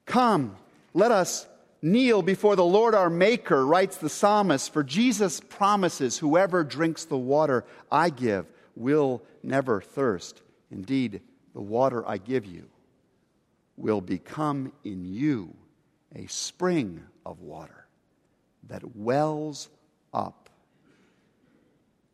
Come, 0.06 0.56
let 0.94 1.12
us 1.12 1.48
kneel 1.82 2.22
before 2.22 2.56
the 2.56 2.64
Lord 2.64 2.96
our 2.96 3.10
Maker, 3.10 3.66
writes 3.66 3.98
the 3.98 4.10
psalmist. 4.10 4.72
For 4.72 4.84
Jesus 4.84 5.42
promises, 5.42 6.18
Whoever 6.18 6.64
drinks 6.64 7.04
the 7.04 7.18
water 7.18 7.66
I 7.92 8.10
give 8.10 8.46
will 8.78 9.22
never 9.44 9.82
thirst. 9.82 10.42
Indeed, 10.72 11.20
the 11.54 11.62
water 11.62 12.08
I 12.08 12.18
give 12.18 12.46
you 12.46 12.70
will 13.76 14.00
become 14.00 14.72
in 14.86 15.04
you 15.04 15.54
a 16.16 16.26
spring 16.28 17.04
of 17.26 17.42
water 17.42 17.88
that 18.70 18.96
wells 18.96 19.68
up 20.14 20.41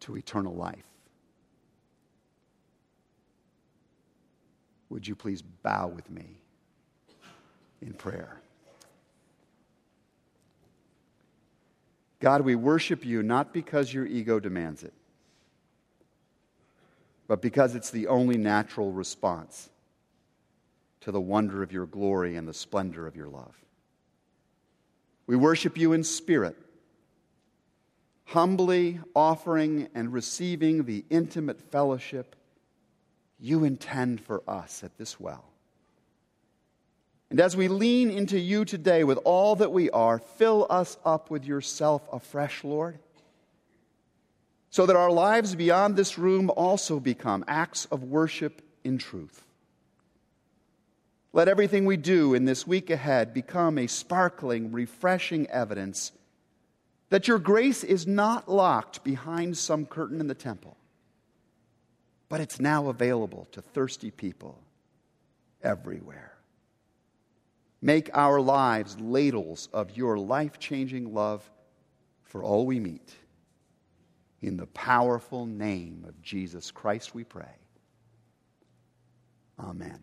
to 0.01 0.17
eternal 0.17 0.55
life. 0.55 0.83
would 4.89 5.07
you 5.07 5.15
please 5.15 5.41
bow 5.41 5.87
with 5.87 6.09
me 6.09 6.25
in 7.81 7.93
prayer? 7.93 8.39
God, 12.19 12.41
we 12.41 12.55
worship 12.55 13.05
you 13.05 13.21
not 13.21 13.53
because 13.53 13.93
your 13.93 14.05
ego 14.05 14.39
demands 14.39 14.83
it, 14.83 14.93
but 17.27 17.41
because 17.41 17.75
it's 17.75 17.91
the 17.91 18.07
only 18.07 18.37
natural 18.37 18.91
response 18.91 19.69
to 21.01 21.11
the 21.11 21.21
wonder 21.21 21.61
of 21.61 21.71
your 21.71 21.85
glory 21.85 22.35
and 22.35 22.47
the 22.47 22.53
splendor 22.53 23.05
of 23.05 23.15
your 23.15 23.27
love. 23.27 23.55
We 25.27 25.35
worship 25.35 25.77
you 25.77 25.93
in 25.93 26.03
spirit, 26.03 26.55
humbly 28.27 28.99
offering 29.15 29.87
and 29.95 30.11
receiving 30.11 30.83
the 30.83 31.05
intimate 31.09 31.61
fellowship 31.71 32.35
you 33.39 33.63
intend 33.63 34.19
for 34.19 34.43
us 34.47 34.83
at 34.83 34.97
this 34.97 35.17
well. 35.19 35.45
And 37.29 37.39
as 37.39 37.55
we 37.55 37.67
lean 37.67 38.11
into 38.11 38.37
you 38.37 38.65
today 38.65 39.03
with 39.03 39.17
all 39.23 39.55
that 39.57 39.71
we 39.71 39.89
are, 39.91 40.19
fill 40.19 40.67
us 40.69 40.97
up 41.05 41.29
with 41.29 41.45
yourself 41.45 42.01
afresh, 42.11 42.63
Lord, 42.63 42.99
so 44.69 44.85
that 44.85 44.95
our 44.95 45.11
lives 45.11 45.55
beyond 45.55 45.95
this 45.95 46.17
room 46.17 46.49
also 46.49 46.99
become 46.99 47.45
acts 47.47 47.85
of 47.85 48.03
worship 48.03 48.61
in 48.83 48.97
truth. 48.97 49.43
Let 51.31 51.47
everything 51.47 51.85
we 51.85 51.97
do 51.97 52.33
in 52.33 52.45
this 52.45 52.67
week 52.67 52.89
ahead 52.89 53.33
become 53.33 53.77
a 53.77 53.87
sparkling, 53.87 54.71
refreshing 54.71 55.47
evidence 55.47 56.11
that 57.09 57.27
your 57.27 57.39
grace 57.39 57.83
is 57.83 58.05
not 58.05 58.49
locked 58.49 59.03
behind 59.03 59.57
some 59.57 59.85
curtain 59.85 60.19
in 60.19 60.27
the 60.27 60.35
temple 60.35 60.77
but 62.29 62.41
it's 62.41 62.59
now 62.59 62.89
available 62.89 63.47
to 63.51 63.61
thirsty 63.61 64.11
people 64.11 64.59
everywhere. 65.61 66.33
Make 67.81 68.15
our 68.15 68.41
lives 68.41 68.99
ladles 68.99 69.69
of 69.71 69.95
your 69.95 70.17
life 70.17 70.59
changing 70.59 71.13
love 71.13 71.49
for 72.23 72.43
all 72.43 72.65
we 72.65 72.79
meet. 72.79 73.15
In 74.41 74.57
the 74.57 74.67
powerful 74.67 75.45
name 75.45 76.05
of 76.07 76.21
Jesus 76.21 76.69
Christ, 76.71 77.15
we 77.15 77.23
pray. 77.23 77.55
Amen. 79.59 79.99